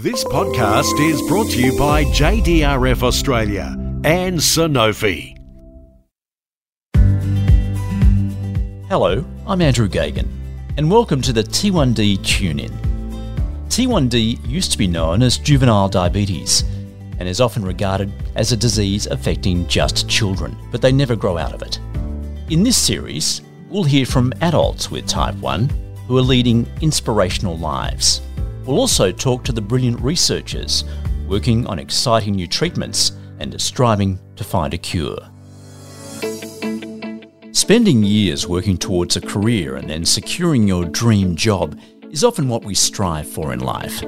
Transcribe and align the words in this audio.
This 0.00 0.22
podcast 0.22 1.00
is 1.00 1.20
brought 1.22 1.50
to 1.50 1.60
you 1.60 1.76
by 1.76 2.04
JDRF 2.04 3.02
Australia 3.02 3.74
and 4.04 4.38
Sanofi. 4.38 5.34
Hello, 8.88 9.24
I'm 9.44 9.60
Andrew 9.60 9.88
Geoghegan, 9.88 10.28
and 10.76 10.88
welcome 10.88 11.20
to 11.22 11.32
the 11.32 11.42
T1D 11.42 12.24
Tune 12.24 12.60
In. 12.60 12.70
T1D 13.70 14.48
used 14.48 14.70
to 14.70 14.78
be 14.78 14.86
known 14.86 15.20
as 15.20 15.36
juvenile 15.36 15.88
diabetes 15.88 16.62
and 17.18 17.26
is 17.28 17.40
often 17.40 17.64
regarded 17.64 18.12
as 18.36 18.52
a 18.52 18.56
disease 18.56 19.08
affecting 19.08 19.66
just 19.66 20.08
children, 20.08 20.56
but 20.70 20.80
they 20.80 20.92
never 20.92 21.16
grow 21.16 21.36
out 21.36 21.54
of 21.54 21.62
it. 21.62 21.80
In 22.50 22.62
this 22.62 22.76
series, 22.76 23.42
we'll 23.68 23.82
hear 23.82 24.06
from 24.06 24.32
adults 24.42 24.92
with 24.92 25.08
type 25.08 25.34
1 25.38 25.68
who 26.06 26.16
are 26.16 26.22
leading 26.22 26.68
inspirational 26.82 27.58
lives. 27.58 28.20
We'll 28.68 28.80
also 28.80 29.10
talk 29.10 29.44
to 29.44 29.52
the 29.52 29.62
brilliant 29.62 29.98
researchers 29.98 30.84
working 31.26 31.66
on 31.66 31.78
exciting 31.78 32.34
new 32.34 32.46
treatments 32.46 33.12
and 33.38 33.58
striving 33.58 34.18
to 34.36 34.44
find 34.44 34.74
a 34.74 34.76
cure. 34.76 35.16
Spending 37.52 38.02
years 38.02 38.46
working 38.46 38.76
towards 38.76 39.16
a 39.16 39.22
career 39.22 39.76
and 39.76 39.88
then 39.88 40.04
securing 40.04 40.68
your 40.68 40.84
dream 40.84 41.34
job 41.34 41.80
is 42.10 42.22
often 42.22 42.46
what 42.46 42.62
we 42.62 42.74
strive 42.74 43.26
for 43.26 43.54
in 43.54 43.60
life. 43.60 44.04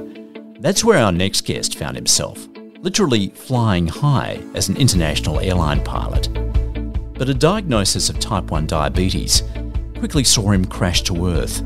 That's 0.59 0.85
where 0.85 1.03
our 1.03 1.11
next 1.11 1.41
guest 1.41 1.79
found 1.79 1.95
himself, 1.95 2.47
literally 2.81 3.29
flying 3.29 3.87
high 3.87 4.43
as 4.53 4.69
an 4.69 4.77
international 4.77 5.39
airline 5.39 5.83
pilot. 5.83 6.31
But 7.15 7.29
a 7.29 7.33
diagnosis 7.33 8.11
of 8.11 8.19
type 8.19 8.51
1 8.51 8.67
diabetes 8.67 9.41
quickly 9.97 10.23
saw 10.23 10.51
him 10.51 10.65
crash 10.65 11.01
to 11.05 11.29
earth 11.29 11.63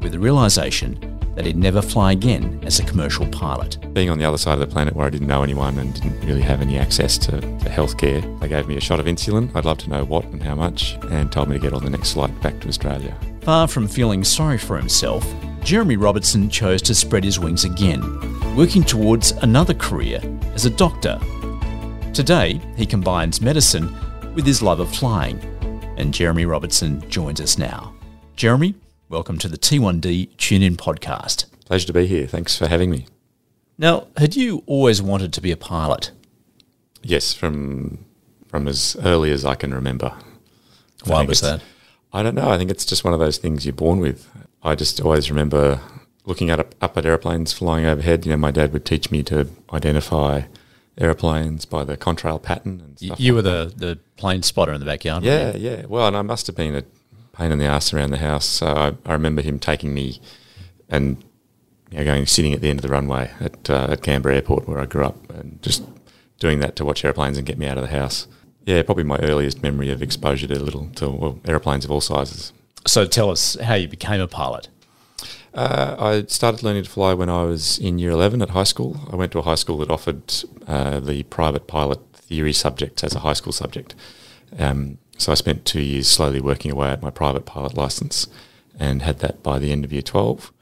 with 0.00 0.12
the 0.12 0.18
realization 0.18 1.07
that 1.38 1.46
he'd 1.46 1.56
never 1.56 1.80
fly 1.80 2.10
again 2.10 2.60
as 2.64 2.80
a 2.80 2.84
commercial 2.84 3.24
pilot. 3.28 3.78
Being 3.94 4.10
on 4.10 4.18
the 4.18 4.24
other 4.24 4.36
side 4.36 4.54
of 4.54 4.58
the 4.58 4.66
planet 4.66 4.96
where 4.96 5.06
I 5.06 5.10
didn't 5.10 5.28
know 5.28 5.44
anyone 5.44 5.78
and 5.78 5.94
didn't 5.94 6.26
really 6.26 6.40
have 6.40 6.60
any 6.60 6.76
access 6.76 7.16
to, 7.18 7.40
to 7.40 7.68
healthcare, 7.68 8.40
they 8.40 8.48
gave 8.48 8.66
me 8.66 8.76
a 8.76 8.80
shot 8.80 8.98
of 8.98 9.06
insulin. 9.06 9.54
I'd 9.54 9.64
love 9.64 9.78
to 9.78 9.88
know 9.88 10.04
what 10.04 10.24
and 10.24 10.42
how 10.42 10.56
much, 10.56 10.98
and 11.12 11.30
told 11.30 11.48
me 11.48 11.54
to 11.54 11.62
get 11.62 11.72
on 11.72 11.84
the 11.84 11.90
next 11.90 12.14
flight 12.14 12.42
back 12.42 12.58
to 12.62 12.68
Australia. 12.68 13.16
Far 13.42 13.68
from 13.68 13.86
feeling 13.86 14.24
sorry 14.24 14.58
for 14.58 14.76
himself, 14.76 15.24
Jeremy 15.62 15.96
Robertson 15.96 16.50
chose 16.50 16.82
to 16.82 16.92
spread 16.92 17.22
his 17.22 17.38
wings 17.38 17.62
again, 17.62 18.02
working 18.56 18.82
towards 18.82 19.30
another 19.30 19.74
career 19.74 20.20
as 20.54 20.66
a 20.66 20.70
doctor. 20.70 21.20
Today, 22.12 22.60
he 22.76 22.84
combines 22.84 23.40
medicine 23.40 23.94
with 24.34 24.44
his 24.44 24.60
love 24.60 24.80
of 24.80 24.92
flying, 24.92 25.38
and 25.98 26.12
Jeremy 26.12 26.46
Robertson 26.46 27.08
joins 27.08 27.40
us 27.40 27.58
now. 27.58 27.94
Jeremy, 28.34 28.74
welcome 29.08 29.38
to 29.38 29.48
the 29.48 29.56
T1D 29.56 30.36
Tune 30.36 30.62
In 30.62 30.76
podcast. 30.76 31.46
Pleasure 31.64 31.86
to 31.86 31.92
be 31.92 32.06
here. 32.06 32.26
Thanks 32.26 32.58
for 32.58 32.66
having 32.66 32.90
me. 32.90 33.06
Now, 33.78 34.08
had 34.16 34.36
you 34.36 34.62
always 34.66 35.00
wanted 35.00 35.32
to 35.34 35.40
be 35.40 35.50
a 35.50 35.56
pilot? 35.56 36.10
Yes, 37.02 37.32
from 37.32 38.04
from 38.48 38.66
as 38.68 38.96
early 39.02 39.30
as 39.30 39.44
I 39.44 39.54
can 39.54 39.72
remember. 39.72 40.14
Why 41.04 41.24
was 41.24 41.40
that? 41.40 41.60
I 42.12 42.22
don't 42.22 42.34
know. 42.34 42.50
I 42.50 42.58
think 42.58 42.70
it's 42.70 42.84
just 42.84 43.04
one 43.04 43.12
of 43.12 43.20
those 43.20 43.38
things 43.38 43.64
you're 43.64 43.72
born 43.72 44.00
with. 44.00 44.28
I 44.62 44.74
just 44.74 45.00
always 45.00 45.30
remember 45.30 45.80
looking 46.24 46.50
at 46.50 46.60
up, 46.80 46.96
at 46.96 47.06
airplanes 47.06 47.52
flying 47.52 47.86
overhead. 47.86 48.26
You 48.26 48.32
know, 48.32 48.38
my 48.38 48.50
dad 48.50 48.72
would 48.72 48.84
teach 48.84 49.10
me 49.10 49.22
to 49.24 49.48
identify 49.72 50.42
airplanes 50.96 51.64
by 51.64 51.84
the 51.84 51.96
contrail 51.96 52.42
pattern 52.42 52.80
and 52.80 52.98
stuff. 52.98 53.20
You 53.20 53.34
like 53.34 53.44
were 53.44 53.50
the, 53.50 53.72
the 53.76 53.98
plane 54.16 54.42
spotter 54.42 54.72
in 54.72 54.80
the 54.80 54.86
backyard. 54.86 55.24
weren't 55.24 55.56
Yeah, 55.58 55.76
yeah. 55.76 55.86
Well, 55.86 56.08
and 56.08 56.16
I 56.16 56.22
must 56.22 56.46
have 56.48 56.56
been 56.56 56.74
a 56.74 56.82
pain 57.38 57.52
in 57.52 57.58
the 57.58 57.64
ass 57.64 57.92
around 57.92 58.10
the 58.10 58.18
house. 58.18 58.44
So 58.44 58.66
I, 58.66 58.92
I 59.06 59.12
remember 59.12 59.40
him 59.42 59.58
taking 59.58 59.94
me 59.94 60.20
and 60.88 61.22
you 61.90 61.98
know, 61.98 62.04
going 62.04 62.26
sitting 62.26 62.52
at 62.52 62.60
the 62.60 62.68
end 62.68 62.78
of 62.78 62.82
the 62.82 62.88
runway 62.88 63.30
at 63.40 63.70
uh, 63.70 63.88
at 63.90 64.02
Canberra 64.02 64.34
Airport 64.36 64.68
where 64.68 64.80
I 64.80 64.86
grew 64.86 65.04
up, 65.04 65.30
and 65.30 65.62
just 65.62 65.84
doing 66.38 66.60
that 66.60 66.76
to 66.76 66.84
watch 66.84 67.04
airplanes 67.04 67.38
and 67.38 67.46
get 67.46 67.58
me 67.58 67.66
out 67.66 67.78
of 67.78 67.84
the 67.84 67.96
house. 67.96 68.26
Yeah, 68.66 68.82
probably 68.82 69.04
my 69.04 69.18
earliest 69.18 69.62
memory 69.62 69.90
of 69.90 70.02
exposure 70.02 70.46
to 70.46 70.58
little 70.58 70.88
to 70.96 71.08
well, 71.08 71.40
airplanes 71.46 71.84
of 71.84 71.90
all 71.90 72.00
sizes. 72.00 72.52
So 72.86 73.06
tell 73.06 73.30
us 73.30 73.56
how 73.56 73.74
you 73.74 73.88
became 73.88 74.20
a 74.20 74.28
pilot. 74.28 74.68
Uh, 75.54 75.96
I 75.98 76.24
started 76.26 76.62
learning 76.62 76.84
to 76.84 76.90
fly 76.90 77.14
when 77.14 77.28
I 77.28 77.44
was 77.44 77.78
in 77.78 77.98
year 77.98 78.10
11 78.10 78.42
at 78.42 78.50
high 78.50 78.64
school. 78.64 79.08
I 79.10 79.16
went 79.16 79.32
to 79.32 79.38
a 79.38 79.42
high 79.42 79.56
school 79.56 79.78
that 79.78 79.90
offered 79.90 80.22
uh, 80.66 81.00
the 81.00 81.22
private 81.24 81.66
pilot 81.66 82.00
theory 82.12 82.52
subject 82.52 83.02
as 83.02 83.14
a 83.14 83.20
high 83.20 83.32
school 83.32 83.52
subject. 83.52 83.94
Um, 84.58 84.98
so 85.18 85.32
I 85.32 85.34
spent 85.34 85.64
two 85.64 85.82
years 85.82 86.08
slowly 86.08 86.40
working 86.40 86.70
away 86.70 86.88
at 86.88 87.02
my 87.02 87.10
private 87.10 87.44
pilot 87.44 87.76
license 87.76 88.28
and 88.78 89.02
had 89.02 89.18
that 89.18 89.42
by 89.42 89.58
the 89.58 89.72
end 89.72 89.84
of 89.84 89.92
year 89.92 90.02
12. 90.02 90.52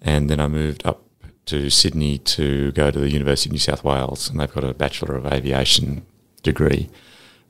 And 0.00 0.30
then 0.30 0.40
I 0.40 0.48
moved 0.48 0.84
up 0.86 1.02
to 1.46 1.70
Sydney 1.70 2.18
to 2.18 2.72
go 2.72 2.90
to 2.90 2.98
the 2.98 3.10
University 3.10 3.48
of 3.48 3.52
New 3.52 3.58
South 3.58 3.84
Wales, 3.84 4.28
and 4.28 4.38
they've 4.38 4.52
got 4.52 4.64
a 4.64 4.74
Bachelor 4.74 5.14
of 5.16 5.26
Aviation 5.26 6.04
degree, 6.42 6.88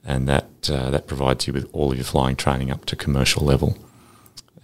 and 0.05 0.29
that 0.29 0.71
uh, 0.71 0.91
that 0.91 1.07
provides 1.07 1.47
you 1.47 1.53
with 1.53 1.69
all 1.73 1.91
of 1.91 1.97
your 1.99 2.05
flying 2.05 2.37
training 2.37 2.71
up 2.71 2.85
to 2.87 2.97
commercial 2.97 3.45
level. 3.45 3.77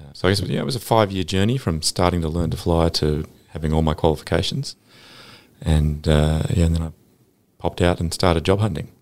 Uh, 0.01 0.13
so 0.13 0.29
I 0.29 0.31
guess 0.31 0.41
yeah, 0.43 0.61
it 0.61 0.65
was 0.65 0.77
a 0.77 0.81
five 0.81 1.11
year 1.11 1.25
journey 1.25 1.59
from 1.59 1.83
starting 1.83 2.21
to 2.23 2.29
learn 2.29 2.51
to 2.51 2.57
fly 2.57 2.89
to 2.91 3.27
having 3.49 3.73
all 3.73 3.83
my 3.83 3.95
qualifications, 3.95 4.77
and 5.61 6.07
uh, 6.07 6.45
yeah, 6.51 6.67
and 6.67 6.77
then 6.77 6.83
I 6.83 6.93
popped 7.59 7.83
out 7.83 8.01
and 8.01 8.15
started 8.15 8.45
job 8.45 8.61
hunting. 8.61 8.93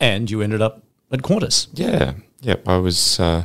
And 0.00 0.28
you 0.28 0.42
ended 0.42 0.60
up 0.60 0.82
at 1.12 1.20
Qantas. 1.20 1.68
Yeah, 1.72 2.14
yeah. 2.40 2.56
I 2.66 2.76
was 2.76 3.20
uh, 3.20 3.44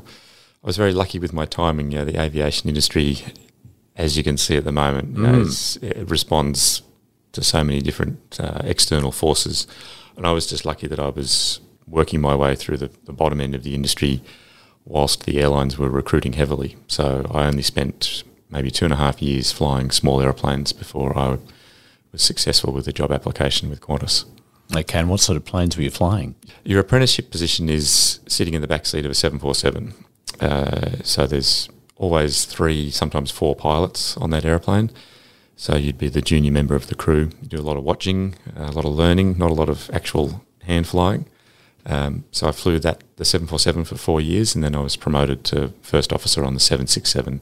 I 0.63 0.66
was 0.66 0.78
very 0.78 0.94
lucky 0.94 1.19
with 1.19 1.33
my 1.33 1.45
timing. 1.45 1.91
You 1.91 2.00
know, 2.00 2.05
the 2.05 2.19
aviation 2.19 2.69
industry, 2.69 3.17
as 3.95 4.17
you 4.17 4.23
can 4.23 4.38
see 4.38 4.57
at 4.57 4.63
the 4.63 4.72
moment, 4.72 5.17
you 5.17 5.23
know, 5.23 5.39
is, 5.41 5.78
it 5.81 6.09
responds 6.09 6.81
to 7.33 7.44
so 7.44 7.63
many 7.63 7.81
different 7.81 8.39
uh, 8.39 8.61
external 8.63 9.11
forces, 9.11 9.67
and 10.16 10.25
I 10.25 10.31
was 10.31 10.47
just 10.47 10.66
lucky 10.66 10.88
that 10.88 11.00
I 11.00 11.09
was 11.09 11.59
working 11.85 12.19
my 12.19 12.35
way 12.35 12.55
through 12.55 12.78
the, 12.78 12.89
the 13.05 13.13
bottom 13.13 13.39
end 13.39 13.55
of 13.55 13.63
the 13.63 13.73
industry, 13.73 14.22
whilst 14.84 15.25
the 15.25 15.39
airlines 15.39 15.78
were 15.78 15.89
recruiting 15.89 16.34
heavily. 16.34 16.75
So 16.88 17.25
I 17.31 17.45
only 17.45 17.61
spent 17.63 18.23
maybe 18.49 18.72
two 18.72 18.85
and 18.85 18.94
a 18.94 18.97
half 18.97 19.22
years 19.22 19.51
flying 19.51 19.91
small 19.91 20.22
airplanes 20.22 20.73
before 20.73 21.17
I 21.17 21.38
was 22.11 22.22
successful 22.22 22.73
with 22.73 22.85
the 22.85 22.94
job 22.94 23.11
application 23.11 23.69
with 23.69 23.81
Qantas. 23.81 24.25
Okay, 24.75 25.00
and 25.00 25.09
what 25.09 25.19
sort 25.19 25.38
of 25.38 25.45
planes 25.45 25.78
were 25.78 25.83
you 25.83 25.91
flying? 25.91 26.35
Your 26.63 26.79
apprenticeship 26.79 27.31
position 27.31 27.69
is 27.69 28.19
sitting 28.28 28.53
in 28.53 28.61
the 28.61 28.67
back 28.67 28.85
seat 28.85 29.05
of 29.05 29.11
a 29.11 29.16
747. 29.16 29.94
Uh, 30.41 31.03
so 31.03 31.25
there's 31.25 31.69
always 31.95 32.45
three, 32.45 32.91
sometimes 32.91 33.31
four 33.31 33.55
pilots 33.55 34.17
on 34.17 34.29
that 34.31 34.45
aeroplane. 34.45 34.91
So 35.55 35.75
you'd 35.75 35.97
be 35.97 36.09
the 36.09 36.22
junior 36.22 36.51
member 36.51 36.75
of 36.75 36.88
the 36.88 36.95
crew. 36.95 37.31
You 37.41 37.47
do 37.47 37.59
a 37.59 37.61
lot 37.61 37.78
of 37.78 37.83
watching, 37.83 38.35
a 38.55 38.72
lot 38.72 38.85
of 38.85 38.94
learning, 38.94 39.38
not 39.38 39.50
a 39.50 39.55
lot 39.55 39.69
of 39.69 39.89
actual 39.91 40.45
hand 40.63 40.88
flying. 40.88 41.28
Um, 41.85 42.25
so 42.31 42.47
I 42.47 42.51
flew 42.51 42.79
that 42.79 43.01
the 43.16 43.25
747 43.25 43.85
for 43.85 43.95
four 43.97 44.22
years, 44.22 44.53
and 44.53 44.63
then 44.63 44.75
I 44.75 44.81
was 44.81 44.95
promoted 44.95 45.44
to 45.45 45.73
first 45.81 46.11
officer 46.11 46.44
on 46.44 46.53
the 46.53 46.59
767. 46.59 47.39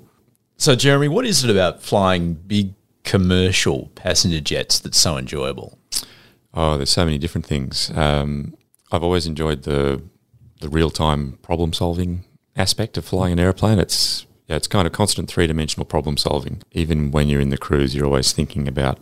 So, 0.57 0.75
Jeremy, 0.75 1.09
what 1.09 1.25
is 1.25 1.43
it 1.43 1.49
about 1.49 1.81
flying 1.81 2.35
big 2.35 2.73
commercial 3.03 3.87
passenger 3.95 4.39
jets 4.39 4.79
that's 4.79 4.99
so 4.99 5.17
enjoyable? 5.17 5.77
Oh, 6.55 6.77
there's 6.77 6.89
so 6.89 7.05
many 7.05 7.17
different 7.17 7.45
things. 7.45 7.91
Um, 7.95 8.55
I've 8.91 9.03
always 9.03 9.27
enjoyed 9.27 9.63
the 9.63 10.01
the 10.61 10.69
real 10.69 10.89
time 10.89 11.33
problem 11.41 11.73
solving 11.73 12.23
aspect 12.55 12.97
of 12.97 13.05
flying 13.05 13.33
an 13.33 13.39
airplane. 13.39 13.77
It's 13.77 14.25
yeah, 14.47 14.55
it's 14.55 14.67
kind 14.67 14.87
of 14.87 14.93
constant 14.93 15.29
three 15.29 15.47
dimensional 15.47 15.85
problem 15.85 16.17
solving. 16.17 16.61
Even 16.71 17.11
when 17.11 17.27
you're 17.27 17.41
in 17.41 17.49
the 17.49 17.57
cruise, 17.57 17.93
you're 17.93 18.05
always 18.05 18.31
thinking 18.31 18.67
about 18.67 18.99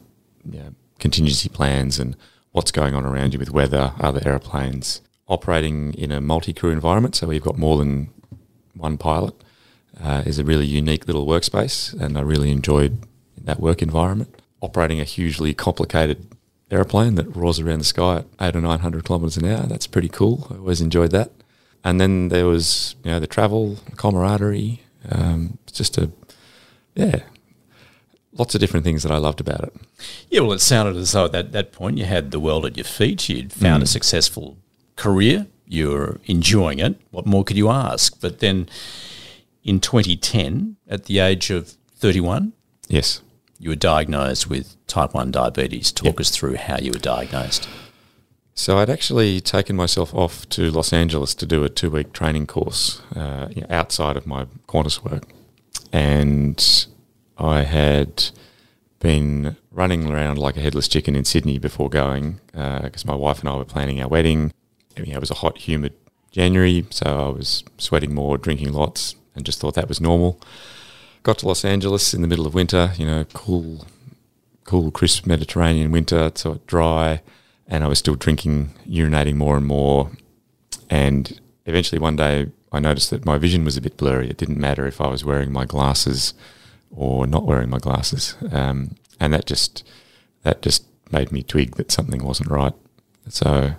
contingency 1.00 1.50
plans 1.50 2.00
and 2.00 2.16
what's 2.54 2.72
going 2.72 2.96
on 2.96 3.06
around 3.06 3.34
you 3.34 3.40
with 3.40 3.52
weather, 3.52 3.94
other 4.00 4.22
airplanes. 4.26 5.02
Operating 5.28 5.94
in 5.94 6.12
a 6.12 6.20
multi 6.20 6.54
crew 6.54 6.72
environment, 6.72 7.16
so 7.16 7.28
we've 7.28 7.42
got 7.42 7.58
more 7.58 7.78
than 7.78 8.10
one 8.74 8.98
pilot, 8.98 9.34
uh, 10.02 10.24
is 10.26 10.38
a 10.38 10.44
really 10.44 10.66
unique 10.66 11.08
little 11.08 11.26
workspace, 11.26 11.94
and 12.00 12.18
I 12.18 12.22
really 12.22 12.52
enjoyed 12.52 13.06
that 13.38 13.60
work 13.60 13.82
environment. 13.82 14.42
Operating 14.62 15.00
a 15.00 15.06
hugely 15.06 15.54
complicated 15.54 16.33
airplane 16.74 17.16
that 17.16 17.36
roars 17.36 17.60
around 17.60 17.80
the 17.80 17.86
sky 17.86 18.18
at 18.18 18.26
eight 18.42 18.56
or 18.56 18.62
nine 18.62 18.80
hundred 18.80 19.06
kilometres 19.06 19.38
an 19.38 19.46
hour, 19.46 19.66
that's 19.68 19.88
pretty 19.88 20.10
cool. 20.10 20.48
I 20.52 20.56
always 20.56 20.82
enjoyed 20.82 21.12
that. 21.12 21.32
And 21.84 22.00
then 22.00 22.30
there 22.30 22.46
was 22.46 22.96
you 23.04 23.12
know 23.12 23.20
the 23.20 23.28
travel, 23.28 23.78
camaraderie, 23.96 24.82
um, 25.10 25.58
it's 25.68 25.78
just 25.78 25.98
a 25.98 26.10
yeah, 26.96 27.24
lots 28.34 28.56
of 28.56 28.62
different 28.62 28.86
things 28.86 29.04
that 29.04 29.12
I 29.12 29.18
loved 29.18 29.42
about 29.42 29.64
it. 29.64 29.74
Yeah, 30.30 30.42
well, 30.42 30.54
it 30.54 30.60
sounded 30.60 30.96
as 30.96 31.12
though 31.12 31.26
at 31.26 31.32
that, 31.32 31.52
that 31.54 31.72
point 31.72 31.98
you 31.98 32.06
had 32.06 32.32
the 32.32 32.40
world 32.40 32.66
at 32.66 32.78
your 32.78 32.84
feet. 32.86 33.28
You'd 33.30 33.52
found 33.52 33.84
a 33.84 33.88
successful 33.88 34.58
career. 34.96 35.48
You 35.66 35.90
were 35.92 36.20
enjoying 36.26 36.80
it. 36.80 37.00
What 37.12 37.26
more 37.26 37.44
could 37.44 37.58
you 37.58 37.70
ask? 37.70 38.20
But 38.22 38.40
then 38.40 38.70
in 39.64 39.80
2010, 39.80 40.76
at 40.88 41.06
the 41.06 41.20
age 41.20 41.50
of 41.50 41.76
31, 41.96 42.54
Yes. 42.90 43.22
You 43.64 43.70
were 43.70 43.76
diagnosed 43.76 44.50
with 44.50 44.76
type 44.88 45.14
1 45.14 45.32
diabetes. 45.32 45.94
Talk 45.94 46.20
us 46.20 46.30
through 46.30 46.56
how 46.56 46.80
you 46.80 46.92
were 46.92 47.00
diagnosed. 47.00 47.70
So 48.54 48.78
I'd 48.78 48.90
actually 48.90 49.40
taken 49.40 49.78
myself 49.78 50.14
off 50.14 50.48
to 50.50 50.70
Los 50.70 50.92
Angeles 50.92 51.34
to 51.36 51.46
do 51.46 51.64
a 51.64 51.70
two 51.70 51.90
week 51.90 52.12
training 52.12 52.46
course 52.46 53.02
uh, 53.16 53.48
outside 53.70 54.18
of 54.18 54.28
my 54.28 54.48
Qantas 54.68 55.10
work. 55.10 55.24
And 55.94 56.88
I 57.38 57.64
had 57.64 58.32
been 59.00 59.56
running 59.72 60.12
around 60.12 60.40
like 60.40 60.58
a 60.58 60.62
headless 60.62 60.90
chicken 60.90 61.16
in 61.16 61.24
Sydney 61.24 61.58
before 61.58 61.90
going 61.90 62.42
because 62.52 63.06
my 63.06 63.16
wife 63.16 63.40
and 63.40 63.48
I 63.48 63.56
were 63.56 63.66
planning 63.66 64.02
our 64.02 64.10
wedding. 64.10 64.52
You 64.98 65.06
know, 65.06 65.14
it 65.14 65.22
was 65.22 65.32
a 65.32 65.36
hot, 65.36 65.58
humid 65.58 65.94
January, 66.32 66.86
so 66.90 67.06
I 67.06 67.30
was 67.30 67.64
sweating 67.78 68.14
more, 68.14 68.38
drinking 68.38 68.74
lots, 68.74 69.16
and 69.36 69.46
just 69.46 69.62
thought 69.62 69.76
that 69.76 69.88
was 69.88 70.02
normal. 70.02 70.40
Got 71.24 71.38
to 71.40 71.48
Los 71.48 71.64
Angeles 71.64 72.14
in 72.14 72.22
the 72.22 72.28
middle 72.28 72.46
of 72.46 72.54
winter, 72.54 72.92
you 72.98 73.06
know, 73.06 73.24
cool, 73.34 73.88
cool, 74.66 74.92
crisp 74.92 75.26
Mediterranean 75.26 75.90
winter, 75.90 76.32
so 76.36 76.60
dry, 76.68 77.22
and 77.66 77.82
I 77.82 77.88
was 77.88 78.00
still 78.00 78.16
drinking, 78.16 78.72
urinating 78.86 79.36
more 79.36 79.56
and 79.56 79.66
more. 79.66 80.12
And 80.90 81.40
eventually 81.66 82.00
one 82.00 82.18
day 82.18 82.48
I 82.74 82.80
noticed 82.80 83.10
that 83.12 83.26
my 83.26 83.38
vision 83.38 83.64
was 83.64 83.78
a 83.78 83.82
bit 83.82 83.96
blurry. 83.96 84.30
It 84.30 84.38
didn't 84.38 84.58
matter 84.58 84.86
if 84.86 85.00
I 85.00 85.08
was 85.08 85.24
wearing 85.24 85.54
my 85.54 85.64
glasses 85.64 86.34
or 86.92 87.26
not 87.26 87.46
wearing 87.46 87.70
my 87.70 87.80
glasses. 87.80 88.36
Um, 88.52 88.96
and 89.20 89.34
that 89.34 89.46
just 89.46 89.88
that 90.42 90.62
just 90.62 90.86
made 91.10 91.32
me 91.32 91.42
twig 91.42 91.76
that 91.78 91.92
something 91.92 92.24
wasn't 92.24 92.50
right. 92.50 92.74
So 93.30 93.76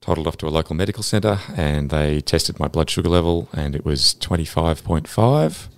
toddled 0.00 0.26
off 0.26 0.38
to 0.38 0.46
a 0.46 0.48
local 0.48 0.74
medical 0.74 1.02
centre 1.02 1.40
and 1.56 1.90
they 1.90 2.20
tested 2.20 2.58
my 2.58 2.68
blood 2.68 2.88
sugar 2.88 3.08
level 3.08 3.48
and 3.52 3.76
it 3.76 3.84
was 3.84 4.14
25.5. 4.20 5.68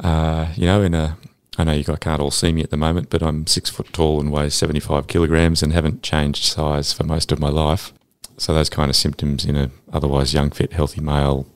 Uh, 0.00 0.48
you 0.56 0.66
know, 0.66 0.82
in 0.82 0.94
a, 0.94 1.16
I 1.58 1.64
know 1.64 1.72
you 1.72 1.84
guys 1.84 1.98
can't 2.00 2.20
all 2.20 2.30
see 2.30 2.52
me 2.52 2.62
at 2.62 2.70
the 2.70 2.76
moment, 2.76 3.10
but 3.10 3.22
I'm 3.22 3.46
six 3.46 3.70
foot 3.70 3.92
tall 3.92 4.20
and 4.20 4.30
weigh 4.30 4.50
75 4.50 5.06
kilograms 5.06 5.62
and 5.62 5.72
haven't 5.72 6.02
changed 6.02 6.44
size 6.44 6.92
for 6.92 7.04
most 7.04 7.32
of 7.32 7.38
my 7.38 7.48
life. 7.48 7.92
So 8.36 8.52
those 8.52 8.70
kind 8.70 8.90
of 8.90 8.96
symptoms 8.96 9.44
in 9.44 9.56
a 9.56 9.70
otherwise 9.92 10.34
young, 10.34 10.50
fit, 10.50 10.72
healthy 10.72 11.00
male, 11.00 11.46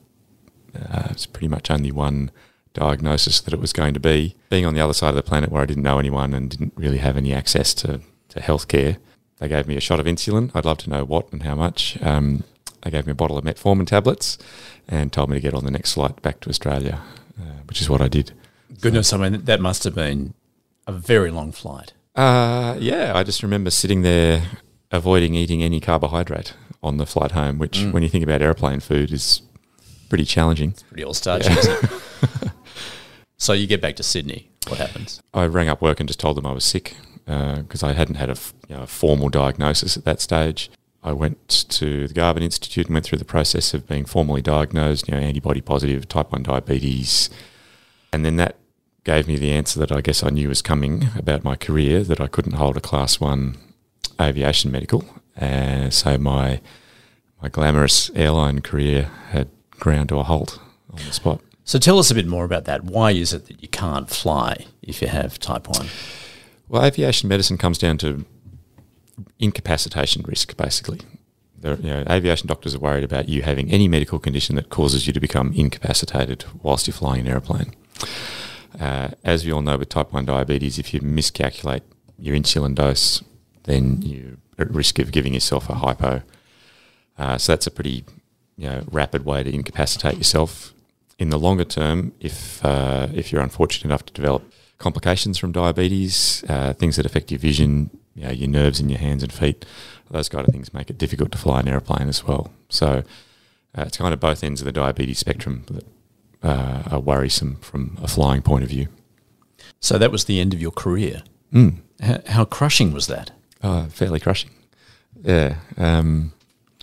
uh, 0.75 1.07
it's 1.11 1.25
pretty 1.25 1.47
much 1.47 1.69
only 1.69 1.91
one 1.91 2.31
diagnosis 2.73 3.41
that 3.41 3.53
it 3.53 3.59
was 3.59 3.73
going 3.73 3.93
to 3.93 3.99
be. 3.99 4.35
Being 4.49 4.65
on 4.65 4.73
the 4.73 4.81
other 4.81 4.93
side 4.93 5.09
of 5.09 5.15
the 5.15 5.23
planet 5.23 5.51
where 5.51 5.61
I 5.61 5.65
didn't 5.65 5.83
know 5.83 5.99
anyone 5.99 6.33
and 6.33 6.49
didn't 6.49 6.73
really 6.75 6.99
have 6.99 7.17
any 7.17 7.33
access 7.33 7.73
to, 7.75 8.01
to 8.29 8.39
healthcare, 8.39 8.97
they 9.39 9.47
gave 9.47 9.67
me 9.67 9.75
a 9.75 9.81
shot 9.81 9.99
of 9.99 10.05
insulin. 10.05 10.51
I'd 10.53 10.65
love 10.65 10.77
to 10.79 10.89
know 10.89 11.03
what 11.03 11.31
and 11.31 11.43
how 11.43 11.55
much. 11.55 12.01
Um, 12.01 12.43
they 12.83 12.91
gave 12.91 13.05
me 13.05 13.11
a 13.11 13.15
bottle 13.15 13.37
of 13.37 13.43
metformin 13.43 13.87
tablets 13.87 14.37
and 14.87 15.11
told 15.11 15.29
me 15.29 15.37
to 15.37 15.41
get 15.41 15.53
on 15.53 15.65
the 15.65 15.71
next 15.71 15.93
flight 15.93 16.21
back 16.21 16.39
to 16.41 16.49
Australia, 16.49 17.01
uh, 17.39 17.61
which 17.65 17.81
is 17.81 17.89
what 17.89 18.01
I 18.01 18.07
did. 18.07 18.33
Goodness, 18.81 19.13
I 19.13 19.17
mean, 19.17 19.43
that 19.45 19.61
must 19.61 19.83
have 19.83 19.95
been 19.95 20.33
a 20.87 20.91
very 20.91 21.31
long 21.31 21.51
flight. 21.51 21.93
Uh, 22.15 22.75
yeah, 22.79 23.13
I 23.15 23.23
just 23.23 23.43
remember 23.43 23.69
sitting 23.69 24.01
there 24.01 24.43
avoiding 24.91 25.35
eating 25.35 25.63
any 25.63 25.79
carbohydrate 25.79 26.53
on 26.81 26.97
the 26.97 27.05
flight 27.05 27.31
home, 27.31 27.59
which, 27.59 27.83
when 27.91 28.03
you 28.03 28.09
think 28.09 28.23
about 28.23 28.41
airplane 28.41 28.79
food, 28.79 29.11
is 29.11 29.41
pretty 30.09 30.25
challenging. 30.25 30.73
Pretty 30.89 31.03
all 31.03 31.13
starchy, 31.13 31.49
it? 31.51 31.89
so 33.37 33.53
you 33.53 33.67
get 33.67 33.81
back 33.81 33.95
to 33.97 34.03
Sydney. 34.03 34.49
What 34.67 34.79
happens? 34.79 35.21
I 35.33 35.45
rang 35.45 35.69
up 35.69 35.81
work 35.81 35.99
and 35.99 36.07
just 36.07 36.19
told 36.19 36.37
them 36.37 36.45
I 36.45 36.51
was 36.51 36.63
sick 36.63 36.95
because 37.25 37.83
I 37.83 37.93
hadn't 37.93 38.15
had 38.15 38.29
a, 38.29 38.33
f- 38.33 38.53
you 38.67 38.75
know, 38.75 38.83
a 38.83 38.87
formal 38.87 39.29
diagnosis 39.29 39.95
at 39.97 40.05
that 40.05 40.19
stage. 40.19 40.71
I 41.03 41.13
went 41.13 41.47
to 41.69 42.07
the 42.07 42.13
Garvan 42.13 42.43
Institute 42.43 42.87
and 42.87 42.93
went 42.93 43.05
through 43.05 43.19
the 43.19 43.25
process 43.25 43.73
of 43.73 43.87
being 43.87 44.05
formally 44.05 44.41
diagnosed, 44.41 45.07
you 45.07 45.13
know, 45.13 45.21
antibody 45.21 45.61
positive, 45.61 46.07
type 46.07 46.31
1 46.31 46.43
diabetes. 46.43 47.29
And 48.11 48.25
then 48.25 48.35
that 48.35 48.57
gave 49.05 49.27
me 49.27 49.37
the 49.37 49.51
answer 49.51 49.79
that 49.79 49.91
I 49.91 50.01
guess 50.01 50.23
I 50.23 50.29
knew 50.29 50.49
was 50.49 50.61
coming 50.61 51.07
about 51.17 51.43
my 51.43 51.55
career, 51.55 52.03
that 52.03 52.19
I 52.19 52.27
couldn't 52.27 52.53
hold 52.53 52.75
a 52.75 52.81
class 52.81 53.19
1 53.19 53.57
aviation 54.19 54.71
medical. 54.71 55.05
Uh, 55.39 55.89
so 55.89 56.17
my, 56.17 56.59
my 57.41 57.47
glamorous 57.47 58.09
airline 58.13 58.61
career 58.61 59.09
had 59.29 59.49
ground 59.71 60.09
to 60.09 60.19
a 60.19 60.23
halt 60.23 60.59
on 60.91 60.97
the 61.05 61.13
spot. 61.13 61.41
So 61.63 61.79
tell 61.79 61.99
us 61.99 62.11
a 62.11 62.15
bit 62.15 62.27
more 62.27 62.43
about 62.43 62.65
that. 62.65 62.83
Why 62.83 63.11
is 63.11 63.31
it 63.31 63.45
that 63.47 63.61
you 63.61 63.69
can't 63.69 64.09
fly 64.09 64.65
if 64.81 65.01
you 65.01 65.07
have 65.07 65.39
type 65.39 65.69
1? 65.69 65.87
Well, 66.67 66.83
aviation 66.83 67.29
medicine 67.29 67.57
comes 67.57 67.77
down 67.77 67.97
to 67.99 68.25
incapacitation 69.39 70.23
risk, 70.23 70.55
basically. 70.57 70.99
The, 71.59 71.75
you 71.77 71.89
know, 71.89 72.03
aviation 72.09 72.47
doctors 72.47 72.75
are 72.75 72.79
worried 72.79 73.03
about 73.03 73.27
you 73.27 73.41
having 73.41 73.69
any 73.71 73.87
medical 73.87 74.17
condition 74.17 74.55
that 74.55 74.69
causes 74.69 75.07
you 75.07 75.13
to 75.13 75.19
become 75.19 75.53
incapacitated 75.53 76.45
whilst 76.61 76.87
you're 76.87 76.93
flying 76.93 77.21
an 77.21 77.27
aeroplane. 77.27 77.73
Uh, 78.79 79.09
as 79.23 79.45
we 79.45 79.51
all 79.51 79.61
know, 79.61 79.77
with 79.77 79.89
type 79.89 80.13
1 80.13 80.25
diabetes, 80.25 80.79
if 80.79 80.93
you 80.93 81.01
miscalculate 81.01 81.83
your 82.17 82.35
insulin 82.35 82.75
dose, 82.75 83.23
then 83.63 84.01
you're 84.01 84.37
at 84.57 84.71
risk 84.71 84.99
of 84.99 85.11
giving 85.11 85.33
yourself 85.33 85.69
a 85.69 85.75
hypo. 85.75 86.21
Uh, 87.17 87.37
so 87.37 87.51
that's 87.51 87.67
a 87.67 87.71
pretty 87.71 88.05
you 88.57 88.69
know, 88.69 88.83
rapid 88.91 89.25
way 89.25 89.43
to 89.43 89.53
incapacitate 89.53 90.17
yourself. 90.17 90.73
In 91.17 91.29
the 91.29 91.39
longer 91.39 91.65
term, 91.65 92.13
if 92.21 92.63
uh, 92.63 93.07
if 93.13 93.31
you're 93.31 93.41
unfortunate 93.41 93.85
enough 93.85 94.05
to 94.05 94.13
develop 94.13 94.53
complications 94.77 95.37
from 95.37 95.51
diabetes, 95.51 96.45
uh, 96.47 96.71
things 96.73 96.95
that 96.95 97.05
affect 97.05 97.29
your 97.29 97.39
vision, 97.39 97.89
you 98.15 98.23
know, 98.23 98.31
your 98.31 98.49
nerves 98.49 98.79
in 98.79 98.89
your 98.89 98.99
hands 98.99 99.23
and 99.23 99.31
feet, 99.31 99.65
those 100.09 100.29
kind 100.29 100.47
of 100.47 100.53
things 100.53 100.73
make 100.73 100.89
it 100.89 100.97
difficult 100.97 101.31
to 101.31 101.37
fly 101.37 101.59
an 101.59 101.67
aeroplane 101.67 102.09
as 102.09 102.23
well. 102.23 102.51
So 102.69 103.03
uh, 103.77 103.83
it's 103.85 103.97
kind 103.97 104.13
of 104.13 104.19
both 104.19 104.43
ends 104.43 104.61
of 104.61 104.65
the 104.65 104.71
diabetes 104.71 105.19
spectrum 105.19 105.65
that 105.67 105.85
uh, 106.43 106.83
are 106.91 106.99
worrisome 106.99 107.57
from 107.57 107.97
a 108.01 108.07
flying 108.07 108.41
point 108.41 108.63
of 108.63 108.69
view. 108.69 108.87
So 109.79 109.97
that 109.97 110.11
was 110.11 110.25
the 110.25 110.39
end 110.39 110.53
of 110.53 110.61
your 110.61 110.71
career. 110.71 111.23
Mm. 111.53 111.77
How, 112.01 112.19
how 112.27 112.45
crushing 112.45 112.91
was 112.93 113.07
that? 113.07 113.31
Oh, 113.63 113.87
fairly 113.89 114.19
crushing. 114.19 114.51
Yeah. 115.21 115.55
Um, 115.77 116.33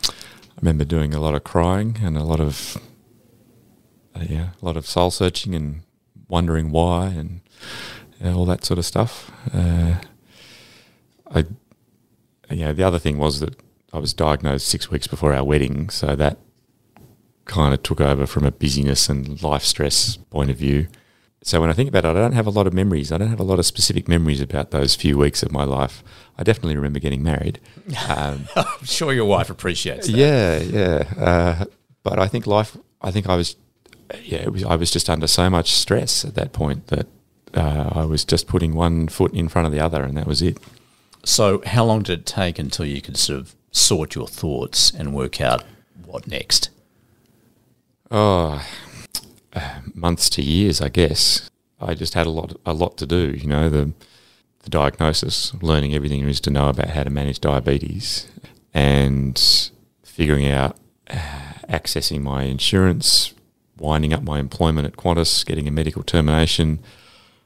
I 0.08 0.60
remember 0.60 0.84
doing 0.84 1.14
a 1.14 1.20
lot 1.20 1.34
of 1.34 1.44
crying 1.44 1.98
and 2.02 2.16
a 2.16 2.22
lot 2.22 2.40
of 2.40 2.78
uh, 4.14 4.24
yeah, 4.28 4.50
a 4.60 4.64
lot 4.64 4.76
of 4.76 4.86
soul 4.86 5.10
searching 5.10 5.54
and 5.54 5.82
wondering 6.28 6.70
why 6.70 7.08
and 7.08 7.40
all 8.24 8.46
that 8.46 8.64
sort 8.64 8.78
of 8.78 8.86
stuff. 8.86 9.30
Uh, 9.52 9.96
I 11.30 11.44
yeah, 12.50 12.72
the 12.72 12.84
other 12.84 12.98
thing 12.98 13.18
was 13.18 13.40
that 13.40 13.56
I 13.92 13.98
was 13.98 14.14
diagnosed 14.14 14.68
six 14.68 14.90
weeks 14.90 15.06
before 15.06 15.32
our 15.32 15.44
wedding, 15.44 15.90
so 15.90 16.14
that 16.16 16.38
kind 17.44 17.72
of 17.72 17.82
took 17.82 18.00
over 18.00 18.26
from 18.26 18.44
a 18.44 18.50
busyness 18.50 19.08
and 19.08 19.42
life 19.42 19.62
stress 19.62 20.16
point 20.30 20.50
of 20.50 20.56
view. 20.56 20.88
So 21.42 21.60
when 21.60 21.70
I 21.70 21.74
think 21.74 21.88
about 21.88 22.04
it, 22.04 22.08
I 22.08 22.14
don't 22.14 22.32
have 22.32 22.46
a 22.46 22.50
lot 22.50 22.66
of 22.66 22.72
memories. 22.72 23.12
I 23.12 23.18
don't 23.18 23.28
have 23.30 23.38
a 23.38 23.44
lot 23.44 23.60
of 23.60 23.66
specific 23.66 24.08
memories 24.08 24.40
about 24.40 24.72
those 24.72 24.96
few 24.96 25.16
weeks 25.16 25.44
of 25.44 25.52
my 25.52 25.62
life. 25.62 26.02
I 26.36 26.42
definitely 26.42 26.74
remember 26.76 26.98
getting 26.98 27.22
married. 27.22 27.60
Um, 28.08 28.48
I'm 28.56 28.84
sure 28.84 29.12
your 29.12 29.26
wife 29.26 29.48
appreciates 29.48 30.06
that. 30.08 30.16
yeah, 30.16 30.58
yeah. 30.58 31.04
Uh, 31.16 31.64
but 32.02 32.18
I 32.18 32.26
think 32.26 32.46
life. 32.46 32.76
I 33.00 33.10
think 33.12 33.28
I 33.28 33.36
was. 33.36 33.56
Yeah, 34.24 34.38
it 34.38 34.52
was, 34.52 34.64
I 34.64 34.76
was 34.76 34.90
just 34.90 35.08
under 35.08 35.26
so 35.26 35.48
much 35.50 35.72
stress 35.72 36.24
at 36.24 36.34
that 36.34 36.52
point 36.52 36.88
that 36.88 37.06
uh, 37.54 37.90
I 37.92 38.04
was 38.04 38.24
just 38.24 38.46
putting 38.48 38.74
one 38.74 39.08
foot 39.08 39.32
in 39.32 39.48
front 39.48 39.66
of 39.66 39.72
the 39.72 39.80
other, 39.80 40.02
and 40.02 40.16
that 40.16 40.26
was 40.26 40.42
it. 40.42 40.58
So 41.26 41.60
how 41.66 41.84
long 41.84 42.02
did 42.02 42.20
it 42.20 42.26
take 42.26 42.56
until 42.56 42.86
you 42.86 43.02
could 43.02 43.16
sort 43.16 43.40
of 43.40 43.56
sort 43.72 44.14
your 44.14 44.28
thoughts 44.28 44.92
and 44.92 45.12
work 45.12 45.40
out 45.40 45.64
what 46.04 46.28
next? 46.28 46.70
Oh, 48.12 48.64
uh, 49.52 49.80
months 49.92 50.30
to 50.30 50.42
years, 50.42 50.80
I 50.80 50.88
guess. 50.88 51.50
I 51.80 51.94
just 51.94 52.14
had 52.14 52.28
a 52.28 52.30
lot, 52.30 52.56
a 52.64 52.72
lot 52.72 52.96
to 52.98 53.06
do. 53.06 53.32
You 53.32 53.48
know, 53.48 53.68
the 53.68 53.92
the 54.62 54.70
diagnosis, 54.70 55.52
learning 55.60 55.94
everything 55.94 56.20
there 56.20 56.28
is 56.28 56.40
to 56.40 56.50
know 56.50 56.68
about 56.68 56.90
how 56.90 57.02
to 57.02 57.10
manage 57.10 57.40
diabetes, 57.40 58.28
and 58.72 59.36
figuring 60.04 60.46
out 60.46 60.76
uh, 61.10 61.16
accessing 61.68 62.22
my 62.22 62.44
insurance, 62.44 63.34
winding 63.76 64.14
up 64.14 64.22
my 64.22 64.38
employment 64.38 64.86
at 64.86 64.96
Qantas, 64.96 65.44
getting 65.44 65.66
a 65.66 65.72
medical 65.72 66.04
termination, 66.04 66.78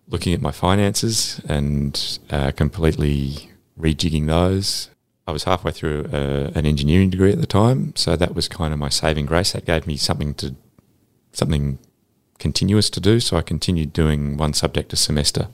looking 0.07 0.35
at 0.35 0.43
my 0.43 0.53
finances, 0.53 1.41
and 1.49 2.19
uh, 2.29 2.51
completely 2.53 3.50
rejigging 3.81 4.27
those. 4.27 4.91
I 5.27 5.33
was 5.33 5.45
halfway 5.45 5.71
through 5.71 6.07
uh, 6.13 6.51
an 6.55 6.67
engineering 6.67 7.11
degree 7.11 7.33
at 7.33 7.41
the 7.41 7.47
time, 7.47 7.95
so 7.97 8.17
that 8.17 8.35
was 8.35 8.49
kind 8.49 8.73
of 8.73 8.79
my 8.79 8.89
saving 8.89 9.27
grace. 9.27 9.53
That 9.53 9.65
gave 9.65 9.87
me 9.87 9.97
something 9.97 10.35
to 10.35 10.55
something 11.33 11.79
continuous 12.39 12.91
to 12.91 13.01
do. 13.01 13.21
So 13.21 13.37
I 13.37 13.43
continued 13.43 13.93
doing 13.93 14.37
one 14.37 14.53
subject 14.55 14.93
a 14.93 14.97
semester 14.97 15.49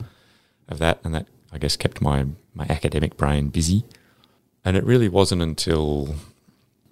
of 0.68 0.78
that, 0.78 1.00
and 1.04 1.14
that 1.14 1.26
I 1.52 1.58
guess 1.58 1.76
kept 1.76 2.00
my 2.00 2.26
my 2.54 2.66
academic 2.68 3.16
brain 3.16 3.48
busy. 3.48 3.84
And 4.64 4.76
it 4.76 4.84
really 4.84 5.08
wasn't 5.08 5.42
until 5.42 6.16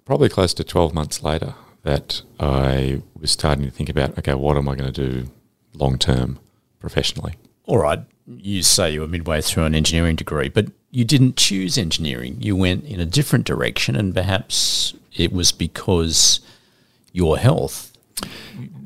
probably 0.05 0.29
close 0.29 0.53
to 0.55 0.63
twelve 0.63 0.93
months 0.93 1.23
later 1.23 1.55
that 1.83 2.21
I 2.39 3.01
was 3.19 3.31
starting 3.31 3.63
to 3.65 3.71
think 3.71 3.89
about, 3.89 4.17
okay, 4.17 4.33
what 4.33 4.57
am 4.57 4.67
I 4.67 4.75
going 4.75 4.91
to 4.91 5.09
do 5.09 5.31
long 5.73 5.97
term 5.97 6.39
professionally? 6.79 7.35
All 7.65 7.79
right, 7.79 7.99
you 8.27 8.63
say 8.63 8.91
you 8.91 9.01
were 9.01 9.07
midway 9.07 9.41
through 9.41 9.65
an 9.65 9.75
engineering 9.75 10.15
degree, 10.15 10.49
but 10.49 10.67
you 10.95 11.03
didn't 11.03 11.35
choose 11.35 11.77
engineering. 11.77 12.37
You 12.39 12.55
went 12.55 12.85
in 12.85 13.01
a 13.01 13.05
different 13.05 13.45
direction, 13.45 13.97
and 13.97 14.15
perhaps 14.15 14.93
it 15.13 15.33
was 15.33 15.51
because 15.51 16.39
your 17.11 17.37
health. 17.37 17.91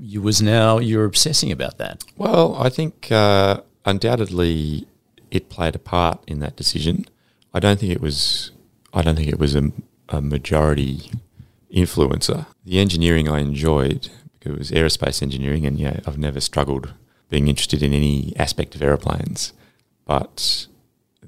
You 0.01 0.23
was 0.23 0.41
now 0.41 0.79
you're 0.79 1.05
obsessing 1.05 1.51
about 1.51 1.77
that. 1.77 2.03
Well, 2.17 2.55
I 2.55 2.69
think 2.69 3.11
uh, 3.11 3.61
undoubtedly 3.85 4.87
it 5.29 5.49
played 5.49 5.75
a 5.75 5.79
part 5.79 6.23
in 6.25 6.39
that 6.39 6.55
decision. 6.55 7.05
I 7.53 7.59
don't 7.59 7.79
think 7.79 7.91
it 7.91 8.01
was. 8.01 8.49
I 8.91 9.03
don't 9.03 9.15
think 9.15 9.29
it 9.29 9.39
was 9.39 9.55
a, 9.55 9.71
a 10.09 10.19
majority 10.19 11.11
influencer. 11.71 12.47
The 12.65 12.79
engineering 12.79 13.29
I 13.29 13.39
enjoyed 13.39 14.09
because 14.39 14.55
it 14.55 14.57
was 14.57 14.71
aerospace 14.71 15.21
engineering, 15.21 15.63
and 15.67 15.79
yeah, 15.79 15.99
I've 16.07 16.17
never 16.17 16.39
struggled 16.39 16.91
being 17.29 17.47
interested 17.47 17.83
in 17.83 17.93
any 17.93 18.33
aspect 18.35 18.73
of 18.73 18.81
aeroplanes. 18.81 19.53
But 20.07 20.65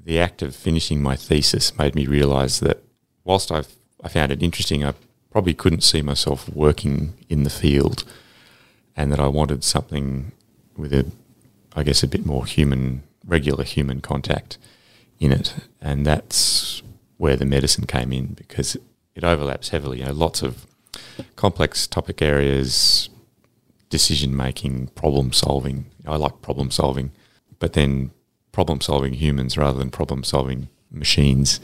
the 0.04 0.18
act 0.18 0.42
of 0.42 0.54
finishing 0.54 1.02
my 1.02 1.16
thesis 1.16 1.76
made 1.78 1.94
me 1.94 2.06
realise 2.06 2.60
that 2.60 2.82
whilst 3.24 3.52
i 3.52 3.62
I 4.02 4.08
found 4.08 4.32
it 4.32 4.42
interesting, 4.42 4.84
I 4.84 4.94
probably 5.30 5.54
couldn't 5.54 5.82
see 5.82 6.02
myself 6.02 6.48
working 6.48 7.14
in 7.28 7.44
the 7.44 7.50
field, 7.50 8.04
and 8.96 9.12
that 9.12 9.20
I 9.20 9.28
wanted 9.28 9.62
something 9.62 10.32
with 10.76 10.92
a, 10.92 11.06
I 11.76 11.84
guess, 11.84 12.02
a 12.02 12.08
bit 12.08 12.26
more 12.26 12.44
human, 12.44 13.04
regular 13.24 13.64
human 13.64 14.00
contact 14.00 14.58
in 15.20 15.30
it, 15.30 15.54
and 15.80 16.04
that's 16.04 16.82
where 17.16 17.36
the 17.36 17.44
medicine 17.44 17.86
came 17.86 18.12
in 18.12 18.34
because 18.34 18.76
it 19.14 19.22
overlaps 19.22 19.68
heavily. 19.68 20.00
You 20.00 20.06
know, 20.06 20.12
lots 20.12 20.42
of 20.42 20.66
complex 21.36 21.86
topic 21.86 22.20
areas, 22.20 23.08
decision 23.88 24.36
making, 24.36 24.88
problem 24.88 25.32
solving. 25.32 25.86
I 26.04 26.16
like 26.16 26.42
problem 26.42 26.72
solving, 26.72 27.12
but 27.60 27.74
then 27.74 28.10
problem 28.52 28.80
solving 28.80 29.14
humans 29.14 29.56
rather 29.56 29.78
than 29.78 29.90
problem 29.90 30.24
solving 30.24 30.68
machines 30.90 31.60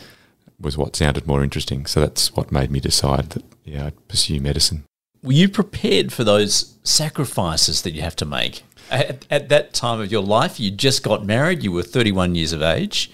was 0.61 0.77
what 0.77 0.97
sounded 0.97 1.27
more 1.27 1.45
interesting. 1.45 1.87
So 1.87 2.01
that's 2.01 2.35
what 2.35 2.51
made 2.51 2.71
me 2.71 2.81
decide 2.81 3.31
that 3.31 3.45
yeah, 3.65 3.87
I'd 3.87 4.09
pursue 4.09 4.41
medicine. 4.41 4.85
Were 5.23 5.33
you 5.33 5.49
prepared 5.49 6.13
for 6.13 6.25
those 6.25 6.77
sacrifices 6.85 7.83
that 7.83 7.93
you 7.93 8.03
have 8.03 8.17
to 8.17 8.25
make? 8.25 8.63
At, 8.91 9.27
at 9.31 9.49
that 9.51 9.75
time 9.75 10.01
of 10.01 10.11
your 10.11 10.23
life, 10.23 10.59
you 10.59 10.71
just 10.71 11.03
got 11.03 11.27
married, 11.27 11.63
you 11.63 11.73
were 11.73 11.83
31 11.83 12.35
years 12.35 12.53
of 12.53 12.63
age, 12.63 13.11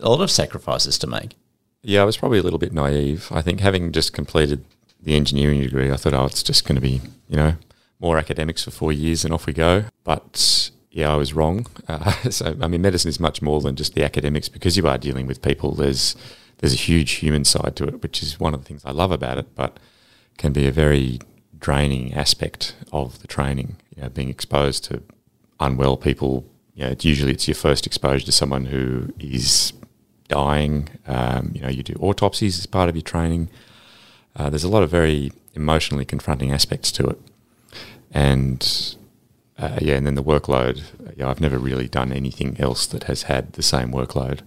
a 0.00 0.08
lot 0.08 0.20
of 0.20 0.30
sacrifices 0.30 0.98
to 0.98 1.06
make. 1.06 1.34
Yeah, 1.82 2.02
I 2.02 2.04
was 2.04 2.16
probably 2.16 2.38
a 2.38 2.42
little 2.42 2.58
bit 2.58 2.72
naive. 2.72 3.28
I 3.30 3.42
think 3.42 3.60
having 3.60 3.92
just 3.92 4.12
completed 4.12 4.64
the 5.00 5.16
engineering 5.16 5.60
degree, 5.60 5.90
I 5.90 5.96
thought, 5.96 6.14
oh, 6.14 6.26
it's 6.26 6.42
just 6.42 6.64
going 6.64 6.76
to 6.76 6.82
be, 6.82 7.00
you 7.28 7.36
know, 7.36 7.54
more 7.98 8.18
academics 8.18 8.64
for 8.64 8.70
four 8.70 8.92
years 8.92 9.24
and 9.24 9.32
off 9.32 9.46
we 9.46 9.52
go. 9.52 9.84
But 10.04 10.70
yeah, 10.92 11.10
I 11.10 11.16
was 11.16 11.32
wrong. 11.32 11.66
Uh, 11.88 12.12
so, 12.30 12.54
I 12.60 12.68
mean, 12.68 12.82
medicine 12.82 13.08
is 13.08 13.18
much 13.18 13.42
more 13.42 13.60
than 13.60 13.76
just 13.76 13.94
the 13.94 14.04
academics 14.04 14.48
because 14.48 14.76
you 14.76 14.86
are 14.86 14.98
dealing 14.98 15.26
with 15.26 15.42
people. 15.42 15.74
There's 15.74 16.14
there's 16.58 16.74
a 16.74 16.76
huge 16.76 17.12
human 17.12 17.44
side 17.44 17.74
to 17.76 17.84
it, 17.88 18.02
which 18.02 18.22
is 18.22 18.38
one 18.38 18.54
of 18.54 18.60
the 18.60 18.66
things 18.66 18.84
I 18.84 18.92
love 18.92 19.10
about 19.10 19.38
it, 19.38 19.54
but 19.56 19.80
can 20.38 20.52
be 20.52 20.68
a 20.68 20.70
very 20.70 21.18
draining 21.58 22.14
aspect 22.14 22.76
of 22.92 23.20
the 23.20 23.26
training. 23.26 23.76
You 23.96 24.02
know, 24.02 24.08
being 24.10 24.28
exposed 24.28 24.84
to 24.84 25.02
unwell 25.58 25.96
people. 25.96 26.44
You 26.74 26.84
know, 26.84 26.90
it's 26.90 27.04
usually 27.04 27.32
it's 27.32 27.48
your 27.48 27.54
first 27.54 27.86
exposure 27.86 28.26
to 28.26 28.32
someone 28.32 28.66
who 28.66 29.12
is 29.18 29.72
dying. 30.28 30.90
Um, 31.06 31.52
you 31.54 31.62
know, 31.62 31.68
you 31.68 31.82
do 31.82 31.94
autopsies 32.00 32.58
as 32.58 32.66
part 32.66 32.88
of 32.90 32.96
your 32.96 33.02
training. 33.02 33.48
Uh, 34.36 34.50
there's 34.50 34.64
a 34.64 34.68
lot 34.68 34.82
of 34.82 34.90
very 34.90 35.32
emotionally 35.54 36.04
confronting 36.04 36.52
aspects 36.52 36.92
to 36.92 37.06
it, 37.06 37.18
and 38.10 38.96
uh, 39.58 39.78
yeah, 39.80 39.96
and 39.96 40.06
then 40.06 40.14
the 40.14 40.22
workload. 40.22 40.82
Yeah, 41.16 41.28
I've 41.28 41.40
never 41.40 41.58
really 41.58 41.88
done 41.88 42.12
anything 42.12 42.58
else 42.58 42.86
that 42.86 43.04
has 43.04 43.24
had 43.24 43.52
the 43.52 43.62
same 43.62 43.92
workload 43.92 44.40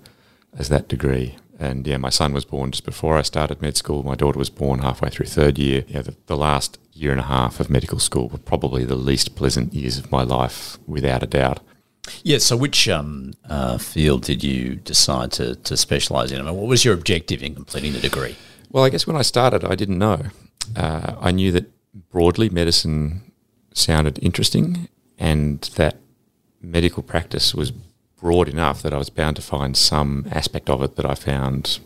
as 0.57 0.69
that 0.69 0.87
degree. 0.87 1.35
And 1.57 1.87
yeah, 1.87 1.97
my 1.97 2.09
son 2.09 2.33
was 2.33 2.43
born 2.43 2.71
just 2.71 2.85
before 2.85 3.17
I 3.17 3.21
started 3.21 3.61
med 3.61 3.77
school. 3.77 4.03
My 4.03 4.15
daughter 4.15 4.39
was 4.39 4.49
born 4.49 4.79
halfway 4.79 5.09
through 5.09 5.27
third 5.27 5.57
year. 5.57 5.85
Yeah, 5.87 6.01
the, 6.01 6.15
the 6.25 6.35
last 6.35 6.77
year 6.93 7.11
and 7.11 7.19
a 7.19 7.25
half 7.25 7.59
of 7.59 7.69
medical 7.69 7.99
school 7.99 8.29
were 8.29 8.37
probably 8.37 8.83
the 8.83 8.95
least 8.95 9.35
pleasant 9.35 9.73
years 9.73 9.97
of 9.97 10.11
my 10.11 10.23
life, 10.23 10.77
without 10.85 11.23
a 11.23 11.27
doubt. 11.27 11.59
Yeah. 12.23 12.39
So, 12.39 12.57
which 12.57 12.89
um, 12.89 13.33
uh, 13.49 13.77
field 13.77 14.23
did 14.23 14.43
you 14.43 14.75
decide 14.75 15.31
to, 15.33 15.55
to 15.55 15.77
specialise 15.77 16.31
in? 16.31 16.39
I 16.39 16.43
mean, 16.43 16.55
what 16.55 16.67
was 16.67 16.83
your 16.83 16.93
objective 16.93 17.41
in 17.41 17.55
completing 17.55 17.93
the 17.93 17.99
degree? 17.99 18.35
Well, 18.69 18.83
I 18.83 18.89
guess 18.89 19.07
when 19.07 19.15
I 19.15 19.21
started, 19.21 19.63
I 19.63 19.75
didn't 19.75 19.97
know. 19.97 20.23
Uh, 20.75 21.15
I 21.21 21.31
knew 21.31 21.51
that 21.53 21.71
broadly 22.09 22.49
medicine 22.49 23.31
sounded 23.73 24.19
interesting 24.21 24.89
and 25.17 25.61
that 25.75 25.97
medical 26.61 27.03
practice 27.03 27.53
was 27.53 27.71
broad 28.19 28.47
enough 28.47 28.81
that 28.81 28.93
I 28.93 28.97
was 28.97 29.09
bound 29.09 29.35
to 29.35 29.41
find 29.41 29.75
some 29.77 30.25
aspect 30.31 30.69
of 30.69 30.81
it 30.81 30.95
that 30.95 31.05
I 31.05 31.15
found 31.15 31.79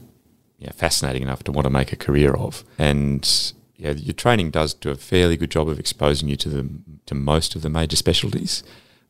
fascinating 0.79 1.21
enough 1.21 1.43
to 1.43 1.51
want 1.51 1.65
to 1.65 1.69
make 1.69 1.91
a 1.91 1.95
career 1.95 2.33
of. 2.33 2.63
And 2.77 3.53
yeah, 3.75 3.91
your 3.91 4.13
training 4.13 4.51
does 4.51 4.73
do 4.73 4.89
a 4.89 4.95
fairly 4.95 5.37
good 5.37 5.51
job 5.51 5.69
of 5.69 5.79
exposing 5.79 6.29
you 6.29 6.35
to 6.37 6.49
the 6.49 6.69
to 7.05 7.15
most 7.15 7.55
of 7.55 7.61
the 7.61 7.69
major 7.69 7.95
specialties. 7.95 8.63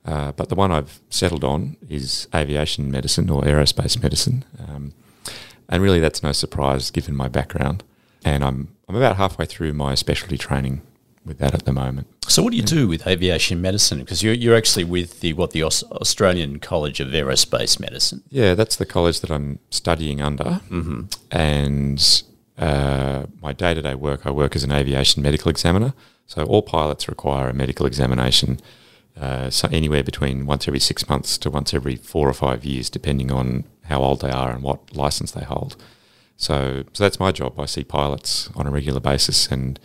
Uh, 0.05 0.31
but 0.31 0.49
the 0.49 0.55
one 0.55 0.71
I've 0.71 1.01
settled 1.09 1.43
on 1.43 1.75
is 1.89 2.27
aviation 2.33 2.89
medicine 2.89 3.29
or 3.29 3.41
aerospace 3.43 4.01
medicine, 4.01 4.45
um, 4.67 4.93
and 5.67 5.83
really 5.83 5.99
that's 5.99 6.23
no 6.23 6.31
surprise 6.31 6.89
given 6.89 7.15
my 7.15 7.27
background. 7.27 7.83
And 8.23 8.43
I'm 8.43 8.69
I'm 8.87 8.95
about 8.95 9.17
halfway 9.17 9.45
through 9.45 9.73
my 9.73 9.95
specialty 9.95 10.37
training 10.37 10.81
with 11.25 11.37
that 11.39 11.53
at 11.53 11.65
the 11.65 11.73
moment. 11.73 12.07
So, 12.29 12.43
what 12.43 12.51
do 12.51 12.57
you 12.57 12.63
do 12.63 12.87
with 12.87 13.07
aviation 13.07 13.61
medicine? 13.61 13.99
Because 13.99 14.21
you're, 14.21 14.33
you're 14.33 14.55
actually 14.55 14.83
with 14.83 15.19
the 15.21 15.33
what 15.33 15.51
the 15.51 15.63
Australian 15.63 16.59
College 16.59 16.99
of 16.99 17.09
Aerospace 17.09 17.79
Medicine. 17.79 18.23
Yeah, 18.29 18.53
that's 18.53 18.75
the 18.75 18.85
college 18.85 19.21
that 19.21 19.31
I'm 19.31 19.59
studying 19.71 20.21
under, 20.21 20.61
mm-hmm. 20.69 21.03
and 21.31 22.23
uh, 22.59 23.25
my 23.41 23.53
day 23.53 23.73
to 23.73 23.81
day 23.81 23.95
work, 23.95 24.25
I 24.25 24.31
work 24.31 24.55
as 24.55 24.63
an 24.63 24.71
aviation 24.71 25.23
medical 25.23 25.49
examiner. 25.49 25.93
So 26.27 26.43
all 26.43 26.61
pilots 26.61 27.07
require 27.07 27.49
a 27.49 27.53
medical 27.53 27.85
examination. 27.85 28.59
Uh, 29.19 29.49
so 29.49 29.67
anywhere 29.71 30.03
between 30.03 30.45
once 30.45 30.67
every 30.67 30.79
six 30.79 31.09
months 31.09 31.37
to 31.39 31.49
once 31.49 31.73
every 31.73 31.95
four 31.95 32.29
or 32.29 32.33
five 32.33 32.63
years, 32.63 32.89
depending 32.89 33.31
on 33.31 33.63
how 33.85 34.01
old 34.01 34.21
they 34.21 34.29
are 34.29 34.51
and 34.51 34.61
what 34.61 34.95
license 34.95 35.31
they 35.31 35.43
hold. 35.43 35.75
So, 36.37 36.83
so 36.93 37.03
that's 37.03 37.19
my 37.19 37.31
job. 37.31 37.59
I 37.59 37.65
see 37.65 37.83
pilots 37.83 38.49
on 38.55 38.67
a 38.67 38.71
regular 38.71 38.99
basis, 38.99 39.47
and 39.47 39.79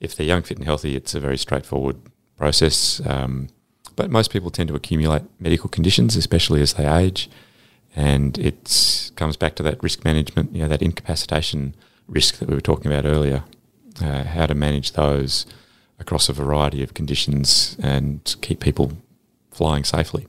if 0.00 0.14
they're 0.14 0.26
young, 0.26 0.42
fit, 0.42 0.58
and 0.58 0.66
healthy, 0.66 0.96
it's 0.96 1.14
a 1.14 1.20
very 1.20 1.38
straightforward 1.38 1.96
process. 2.36 3.00
Um, 3.06 3.48
but 3.96 4.10
most 4.10 4.30
people 4.30 4.50
tend 4.50 4.68
to 4.68 4.76
accumulate 4.76 5.22
medical 5.40 5.68
conditions, 5.68 6.16
especially 6.16 6.62
as 6.62 6.74
they 6.74 6.86
age, 6.86 7.28
and 7.96 8.38
it 8.38 9.10
comes 9.16 9.36
back 9.36 9.56
to 9.56 9.62
that 9.64 9.82
risk 9.82 10.04
management, 10.04 10.54
you 10.54 10.62
know, 10.62 10.68
that 10.68 10.82
incapacitation 10.82 11.74
risk 12.06 12.38
that 12.38 12.48
we 12.48 12.54
were 12.54 12.60
talking 12.60 12.90
about 12.90 13.04
earlier. 13.04 13.44
Uh, 14.00 14.22
how 14.22 14.46
to 14.46 14.54
manage 14.54 14.92
those 14.92 15.44
across 15.98 16.28
a 16.28 16.32
variety 16.32 16.84
of 16.84 16.94
conditions 16.94 17.76
and 17.82 18.36
keep 18.40 18.60
people 18.60 18.92
flying 19.50 19.82
safely. 19.82 20.28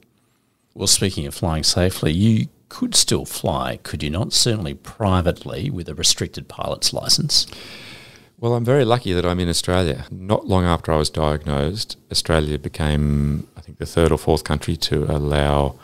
Well, 0.74 0.88
speaking 0.88 1.28
of 1.28 1.36
flying 1.36 1.62
safely, 1.64 2.12
you 2.12 2.48
could 2.70 2.96
still 2.96 3.26
fly, 3.26 3.78
could 3.84 4.02
you 4.02 4.10
not? 4.10 4.34
Certainly 4.34 4.76
privately 4.76 5.70
with 5.70 5.88
a 5.88 5.94
restricted 5.94 6.48
pilot's 6.48 6.94
license. 6.94 7.46
Well, 8.40 8.54
I'm 8.54 8.64
very 8.64 8.86
lucky 8.86 9.12
that 9.12 9.26
I'm 9.26 9.42
in 9.42 9.50
Australia. 9.50 10.06
Not 10.10 10.48
long 10.48 10.64
after 10.64 10.94
I 10.94 10.98
was 10.98 11.10
diagnosed, 11.10 11.98
Australia 12.10 12.58
became, 12.58 13.48
I 13.58 13.62
think, 13.62 13.80
the 13.80 13.86
third 13.86 14.14
or 14.14 14.18
fourth 14.18 14.46
country 14.46 14.78
to 14.78 15.04
allow 15.12 15.76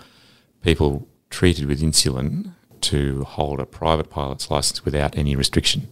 people 0.62 1.06
treated 1.30 1.66
with 1.66 1.82
insulin 1.82 2.54
to 2.80 3.24
hold 3.26 3.60
a 3.60 3.66
private 3.66 4.10
pilot's 4.10 4.50
license 4.50 4.86
without 4.86 5.18
any 5.18 5.36
restriction. 5.36 5.90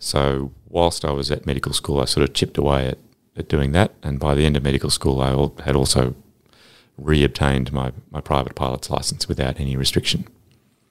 So, 0.00 0.50
whilst 0.68 1.04
I 1.04 1.12
was 1.12 1.30
at 1.30 1.46
medical 1.46 1.72
school, 1.72 2.00
I 2.00 2.04
sort 2.06 2.28
of 2.28 2.34
chipped 2.34 2.58
away 2.58 2.88
at, 2.88 2.98
at 3.36 3.48
doing 3.48 3.70
that. 3.70 3.92
And 4.02 4.18
by 4.18 4.34
the 4.34 4.46
end 4.46 4.56
of 4.56 4.64
medical 4.64 4.90
school, 4.90 5.20
I 5.20 5.62
had 5.62 5.76
also 5.76 6.16
re-obtained 6.98 7.72
my, 7.72 7.92
my 8.10 8.20
private 8.20 8.56
pilot's 8.56 8.90
license 8.90 9.28
without 9.28 9.60
any 9.60 9.76
restriction. 9.76 10.26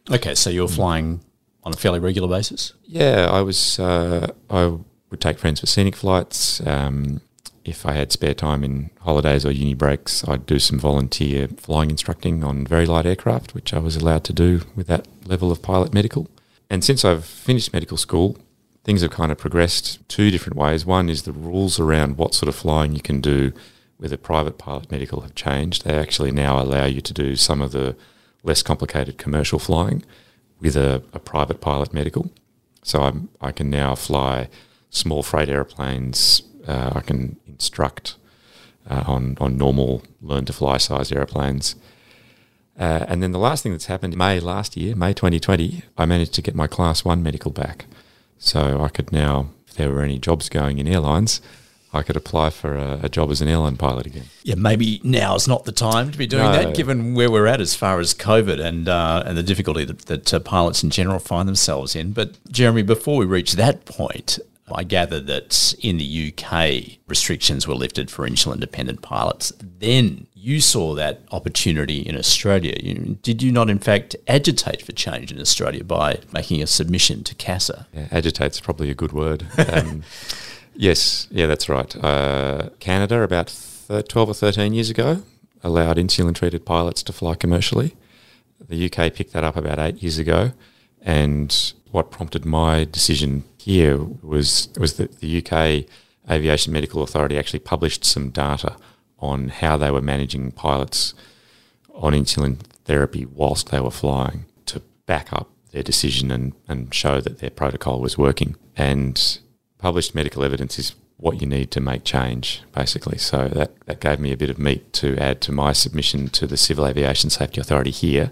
Okay, 0.09 0.35
so 0.35 0.49
you're 0.49 0.69
flying 0.69 1.19
on 1.63 1.73
a 1.73 1.77
fairly 1.77 1.99
regular 1.99 2.27
basis? 2.27 2.73
Yeah, 2.85 3.29
I 3.31 3.41
was. 3.41 3.79
Uh, 3.79 4.31
I 4.49 4.77
would 5.09 5.21
take 5.21 5.39
friends 5.39 5.59
for 5.59 5.65
scenic 5.65 5.95
flights. 5.95 6.65
Um, 6.65 7.21
if 7.65 7.85
I 7.85 7.93
had 7.93 8.11
spare 8.11 8.33
time 8.33 8.63
in 8.63 8.89
holidays 9.01 9.45
or 9.45 9.51
uni 9.51 9.73
breaks, 9.73 10.27
I'd 10.27 10.45
do 10.45 10.59
some 10.59 10.79
volunteer 10.79 11.47
flying 11.47 11.91
instructing 11.91 12.43
on 12.43 12.65
very 12.65 12.85
light 12.85 13.05
aircraft, 13.05 13.53
which 13.53 13.73
I 13.73 13.79
was 13.79 13.95
allowed 13.95 14.23
to 14.25 14.33
do 14.33 14.61
with 14.75 14.87
that 14.87 15.07
level 15.25 15.51
of 15.51 15.61
pilot 15.61 15.93
medical. 15.93 16.29
And 16.69 16.83
since 16.83 17.03
I've 17.03 17.25
finished 17.25 17.73
medical 17.73 17.97
school, 17.97 18.37
things 18.83 19.01
have 19.01 19.11
kind 19.11 19.31
of 19.31 19.37
progressed 19.37 20.07
two 20.07 20.31
different 20.31 20.55
ways. 20.55 20.85
One 20.85 21.09
is 21.09 21.23
the 21.23 21.31
rules 21.31 21.79
around 21.79 22.17
what 22.17 22.33
sort 22.33 22.49
of 22.49 22.55
flying 22.55 22.93
you 22.93 23.01
can 23.01 23.21
do 23.21 23.51
with 23.99 24.13
a 24.13 24.17
private 24.17 24.57
pilot 24.57 24.89
medical 24.89 25.21
have 25.21 25.35
changed. 25.35 25.83
They 25.83 25.97
actually 25.97 26.31
now 26.31 26.61
allow 26.61 26.85
you 26.85 27.01
to 27.01 27.13
do 27.13 27.35
some 27.35 27.61
of 27.61 27.71
the 27.71 27.95
less 28.43 28.63
complicated 28.63 29.17
commercial 29.17 29.59
flying 29.59 30.03
with 30.59 30.75
a, 30.75 31.03
a 31.13 31.19
private 31.19 31.61
pilot 31.61 31.93
medical. 31.93 32.31
So 32.83 33.03
I'm, 33.03 33.29
I 33.41 33.51
can 33.51 33.69
now 33.69 33.95
fly 33.95 34.49
small 34.89 35.23
freight 35.23 35.49
airplanes. 35.49 36.41
Uh, 36.67 36.91
I 36.95 37.01
can 37.01 37.37
instruct 37.47 38.15
uh, 38.89 39.03
on, 39.07 39.37
on 39.39 39.57
normal 39.57 40.03
learn 40.21 40.45
to 40.45 40.53
fly 40.53 40.77
size 40.77 41.11
airplanes. 41.11 41.75
Uh, 42.77 43.05
and 43.07 43.21
then 43.21 43.31
the 43.31 43.39
last 43.39 43.61
thing 43.61 43.73
that's 43.73 43.87
happened, 43.87 44.15
May 44.15 44.39
last 44.39 44.77
year, 44.77 44.95
May 44.95 45.13
2020, 45.13 45.83
I 45.97 46.05
managed 46.05 46.33
to 46.35 46.41
get 46.41 46.55
my 46.55 46.67
Class 46.67 47.03
1 47.03 47.21
medical 47.21 47.51
back. 47.51 47.85
So 48.37 48.81
I 48.81 48.87
could 48.87 49.11
now, 49.11 49.49
if 49.67 49.75
there 49.75 49.91
were 49.91 50.01
any 50.01 50.17
jobs 50.17 50.47
going 50.47 50.79
in 50.79 50.87
airlines, 50.87 51.41
I 51.91 52.03
could 52.03 52.15
apply 52.15 52.51
for 52.51 52.75
a, 52.75 52.99
a, 53.03 53.09
job 53.09 53.31
as 53.31 53.41
an 53.41 53.47
airline 53.47 53.75
pilot 53.75 54.05
again. 54.05 54.25
Yeah, 54.43 54.55
maybe 54.55 55.01
now 55.03 55.35
is 55.35 55.47
not 55.47 55.65
the 55.65 55.71
time 55.71 56.11
to 56.11 56.17
be 56.17 56.27
doing 56.27 56.43
no. 56.43 56.51
that, 56.51 56.75
given 56.75 57.15
where 57.15 57.31
we're 57.31 57.47
at 57.47 57.59
as 57.59 57.75
far 57.75 57.99
as 57.99 58.13
COVID 58.13 58.63
and 58.63 58.87
uh, 58.87 59.23
and 59.25 59.35
the 59.37 59.43
difficulty 59.43 59.85
that, 59.85 60.05
that 60.05 60.33
uh, 60.33 60.39
pilots 60.39 60.83
in 60.83 60.91
general 60.91 61.19
find 61.19 61.47
themselves 61.47 61.95
in. 61.95 62.11
But 62.11 62.37
Jeremy, 62.51 62.83
before 62.83 63.17
we 63.17 63.25
reach 63.25 63.53
that 63.53 63.85
point, 63.85 64.37
I 64.71 64.83
gather 64.83 65.19
that 65.19 65.73
in 65.81 65.97
the 65.97 66.33
UK 66.33 66.99
restrictions 67.07 67.67
were 67.67 67.73
lifted 67.73 68.11
for 68.11 68.27
insulin 68.27 68.59
dependent 68.59 69.01
pilots. 69.01 69.51
Then 69.59 70.27
you 70.35 70.61
saw 70.61 70.95
that 70.95 71.21
opportunity 71.31 71.99
in 71.99 72.15
Australia. 72.15 72.75
You, 72.81 73.17
did 73.21 73.41
you 73.41 73.51
not, 73.51 73.69
in 73.69 73.79
fact, 73.79 74.15
agitate 74.27 74.81
for 74.81 74.91
change 74.91 75.31
in 75.31 75.39
Australia 75.39 75.83
by 75.83 76.19
making 76.31 76.61
a 76.61 76.67
submission 76.67 77.23
to 77.25 77.35
CASA? 77.35 77.87
Yeah, 77.93 78.07
agitate's 78.11 78.59
probably 78.59 78.89
a 78.89 78.95
good 78.95 79.11
word. 79.11 79.45
Um, 79.69 80.03
yes, 80.79 81.27
yeah, 81.29 81.45
that's 81.45 81.69
right. 81.69 81.93
Uh, 82.03 82.69
Canada, 82.79 83.21
about 83.21 83.53
th- 83.87 84.07
12 84.07 84.29
or 84.29 84.33
13 84.33 84.73
years 84.73 84.89
ago, 84.89 85.21
allowed 85.61 85.97
insulin 85.97 86.33
treated 86.33 86.65
pilots 86.65 87.03
to 87.03 87.13
fly 87.13 87.35
commercially. 87.35 87.95
The 88.67 88.85
UK 88.85 89.13
picked 89.13 89.33
that 89.33 89.43
up 89.43 89.57
about 89.57 89.77
eight 89.77 90.01
years 90.01 90.17
ago. 90.17 90.53
And 91.01 91.73
what 91.91 92.11
prompted 92.11 92.45
my 92.45 92.85
decision 92.85 93.43
here 93.57 93.97
was, 93.97 94.69
was 94.77 94.93
that 94.95 95.19
the 95.19 95.37
UK 95.37 95.85
Aviation 96.29 96.71
Medical 96.73 97.03
Authority 97.03 97.37
actually 97.37 97.59
published 97.59 98.05
some 98.05 98.29
data 98.29 98.77
on 99.19 99.49
how 99.49 99.75
they 99.77 99.91
were 99.91 100.01
managing 100.01 100.51
pilots 100.51 101.13
on 101.93 102.13
insulin 102.13 102.59
therapy 102.85 103.25
whilst 103.25 103.69
they 103.69 103.79
were 103.79 103.91
flying 103.91 104.45
to 104.65 104.81
back 105.05 105.33
up 105.33 105.49
their 105.71 105.83
decision 105.83 106.31
and, 106.31 106.53
and 106.67 106.93
show 106.93 107.19
that 107.19 107.39
their 107.39 107.49
protocol 107.49 107.99
was 107.99 108.17
working. 108.17 108.55
And 108.77 109.39
published 109.79 110.13
medical 110.13 110.43
evidence 110.43 110.77
is 110.77 110.93
what 111.17 111.41
you 111.41 111.47
need 111.47 111.71
to 111.71 111.81
make 111.81 112.03
change, 112.03 112.61
basically. 112.73 113.17
So 113.17 113.49
that, 113.49 113.71
that 113.87 113.99
gave 113.99 114.19
me 114.19 114.31
a 114.31 114.37
bit 114.37 114.49
of 114.49 114.59
meat 114.59 114.93
to 114.93 115.17
add 115.17 115.41
to 115.41 115.51
my 115.51 115.73
submission 115.73 116.29
to 116.29 116.47
the 116.47 116.55
Civil 116.55 116.85
Aviation 116.85 117.29
Safety 117.29 117.59
Authority 117.59 117.91
here 117.91 118.29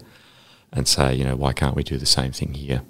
and 0.72 0.86
say, 0.86 1.14
you 1.14 1.24
know, 1.24 1.36
why 1.36 1.52
can't 1.52 1.76
we 1.76 1.82
do 1.82 1.98
the 1.98 2.06
same 2.06 2.32
thing 2.32 2.54
here? 2.54 2.82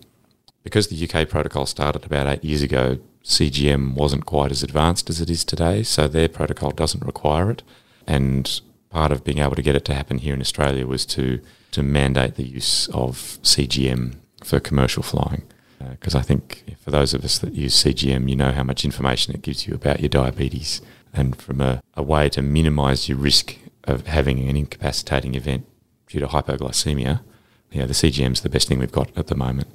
Because 0.62 0.88
the 0.88 1.08
UK 1.08 1.28
protocol 1.28 1.66
started 1.66 2.04
about 2.04 2.26
eight 2.26 2.44
years 2.44 2.62
ago, 2.62 2.98
CGM 3.24 3.94
wasn't 3.94 4.26
quite 4.26 4.50
as 4.50 4.62
advanced 4.62 5.10
as 5.10 5.20
it 5.20 5.30
is 5.30 5.44
today, 5.44 5.82
so 5.82 6.06
their 6.06 6.28
protocol 6.28 6.70
doesn't 6.70 7.04
require 7.04 7.50
it. 7.50 7.62
And 8.06 8.60
part 8.90 9.12
of 9.12 9.24
being 9.24 9.38
able 9.38 9.56
to 9.56 9.62
get 9.62 9.76
it 9.76 9.84
to 9.86 9.94
happen 9.94 10.18
here 10.18 10.34
in 10.34 10.40
Australia 10.40 10.86
was 10.86 11.04
to, 11.06 11.40
to 11.72 11.82
mandate 11.82 12.36
the 12.36 12.46
use 12.46 12.88
of 12.88 13.38
CGM 13.42 14.14
for 14.44 14.60
commercial 14.60 15.02
flying. 15.02 15.42
Because 15.78 16.14
uh, 16.14 16.18
I 16.18 16.22
think 16.22 16.76
for 16.80 16.90
those 16.90 17.14
of 17.14 17.24
us 17.24 17.38
that 17.38 17.54
use 17.54 17.82
CGM, 17.82 18.28
you 18.28 18.36
know 18.36 18.52
how 18.52 18.62
much 18.62 18.84
information 18.84 19.34
it 19.34 19.42
gives 19.42 19.66
you 19.66 19.74
about 19.74 20.00
your 20.00 20.08
diabetes. 20.08 20.80
And 21.12 21.36
from 21.36 21.60
a, 21.60 21.82
a 21.94 22.02
way 22.02 22.28
to 22.30 22.42
minimise 22.42 23.08
your 23.08 23.18
risk 23.18 23.56
of 23.84 24.06
having 24.06 24.48
an 24.48 24.56
incapacitating 24.56 25.34
event 25.34 25.66
due 26.06 26.20
to 26.20 26.26
hypoglycemia, 26.26 27.20
yeah, 27.70 27.86
the 27.86 27.94
CGM 27.94 28.32
is 28.32 28.40
the 28.40 28.48
best 28.48 28.68
thing 28.68 28.78
we've 28.78 28.92
got 28.92 29.16
at 29.16 29.26
the 29.26 29.34
moment. 29.34 29.68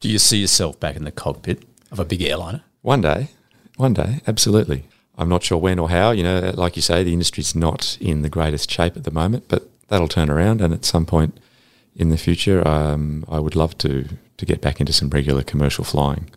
Do 0.00 0.08
you 0.08 0.18
see 0.18 0.38
yourself 0.38 0.78
back 0.78 0.96
in 0.96 1.04
the 1.04 1.10
cockpit 1.10 1.64
of 1.90 1.98
a 1.98 2.04
big 2.04 2.22
airliner? 2.22 2.62
One 2.82 3.00
day, 3.00 3.30
one 3.76 3.94
day, 3.94 4.20
absolutely. 4.26 4.88
I'm 5.16 5.28
not 5.28 5.42
sure 5.42 5.58
when 5.58 5.78
or 5.78 5.90
how. 5.90 6.12
You 6.12 6.22
know, 6.22 6.52
like 6.54 6.76
you 6.76 6.82
say, 6.82 7.02
the 7.02 7.12
industry's 7.12 7.54
not 7.54 7.98
in 8.00 8.22
the 8.22 8.28
greatest 8.28 8.70
shape 8.70 8.96
at 8.96 9.04
the 9.04 9.10
moment, 9.10 9.46
but 9.48 9.68
that'll 9.88 10.08
turn 10.08 10.30
around, 10.30 10.60
and 10.60 10.72
at 10.72 10.84
some 10.84 11.04
point 11.04 11.38
in 11.94 12.10
the 12.10 12.16
future, 12.16 12.66
um, 12.66 13.24
I 13.28 13.38
would 13.40 13.56
love 13.56 13.76
to 13.78 14.08
to 14.36 14.46
get 14.46 14.60
back 14.60 14.80
into 14.80 14.92
some 14.92 15.10
regular 15.10 15.42
commercial 15.42 15.84
flying. 15.84 16.30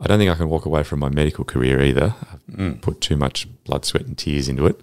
I 0.00 0.06
don't 0.06 0.18
think 0.18 0.30
I 0.30 0.34
can 0.34 0.48
walk 0.48 0.66
away 0.66 0.82
from 0.82 1.00
my 1.00 1.08
medical 1.08 1.44
career 1.44 1.82
either. 1.82 2.14
I've 2.32 2.56
mm. 2.56 2.80
put 2.80 3.00
too 3.00 3.16
much 3.16 3.46
blood, 3.64 3.84
sweat, 3.84 4.06
and 4.06 4.16
tears 4.16 4.48
into 4.48 4.66
it. 4.66 4.80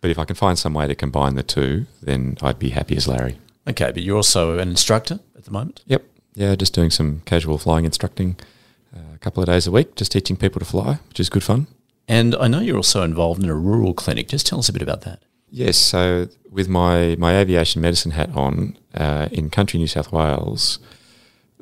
But 0.00 0.10
if 0.10 0.18
I 0.18 0.24
can 0.24 0.36
find 0.36 0.58
some 0.58 0.74
way 0.74 0.86
to 0.86 0.94
combine 0.94 1.34
the 1.34 1.42
two, 1.42 1.86
then 2.00 2.38
I'd 2.40 2.58
be 2.58 2.70
happy 2.70 2.96
as 2.96 3.08
Larry. 3.08 3.38
Okay, 3.68 3.90
but 3.92 4.02
you're 4.02 4.16
also 4.16 4.58
an 4.58 4.68
instructor 4.68 5.20
at 5.36 5.44
the 5.44 5.50
moment? 5.50 5.82
Yep. 5.86 6.04
Yeah, 6.34 6.54
just 6.54 6.72
doing 6.72 6.90
some 6.90 7.22
casual 7.24 7.58
flying 7.58 7.84
instructing 7.84 8.36
uh, 8.96 9.14
a 9.14 9.18
couple 9.18 9.42
of 9.42 9.48
days 9.48 9.66
a 9.66 9.70
week, 9.70 9.96
just 9.96 10.12
teaching 10.12 10.36
people 10.36 10.60
to 10.60 10.64
fly, 10.64 10.98
which 11.08 11.20
is 11.20 11.28
good 11.28 11.42
fun. 11.42 11.66
And 12.06 12.34
I 12.36 12.48
know 12.48 12.60
you're 12.60 12.76
also 12.76 13.02
involved 13.02 13.42
in 13.42 13.50
a 13.50 13.54
rural 13.54 13.92
clinic. 13.92 14.28
Just 14.28 14.46
tell 14.46 14.58
us 14.58 14.68
a 14.68 14.72
bit 14.72 14.82
about 14.82 15.02
that. 15.02 15.20
Yes, 15.50 15.78
so 15.78 16.28
with 16.50 16.68
my, 16.68 17.16
my 17.18 17.38
aviation 17.38 17.80
medicine 17.80 18.12
hat 18.12 18.30
on 18.34 18.76
uh, 18.94 19.28
in 19.32 19.50
country 19.50 19.78
New 19.78 19.86
South 19.86 20.12
Wales, 20.12 20.78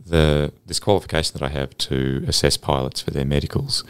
the 0.04 0.52
this 0.66 0.78
qualification 0.78 1.32
that 1.34 1.44
I 1.44 1.48
have 1.48 1.76
to 1.78 2.24
assess 2.28 2.56
pilots 2.56 3.00
for 3.00 3.10
their 3.10 3.24
medicals, 3.24 3.84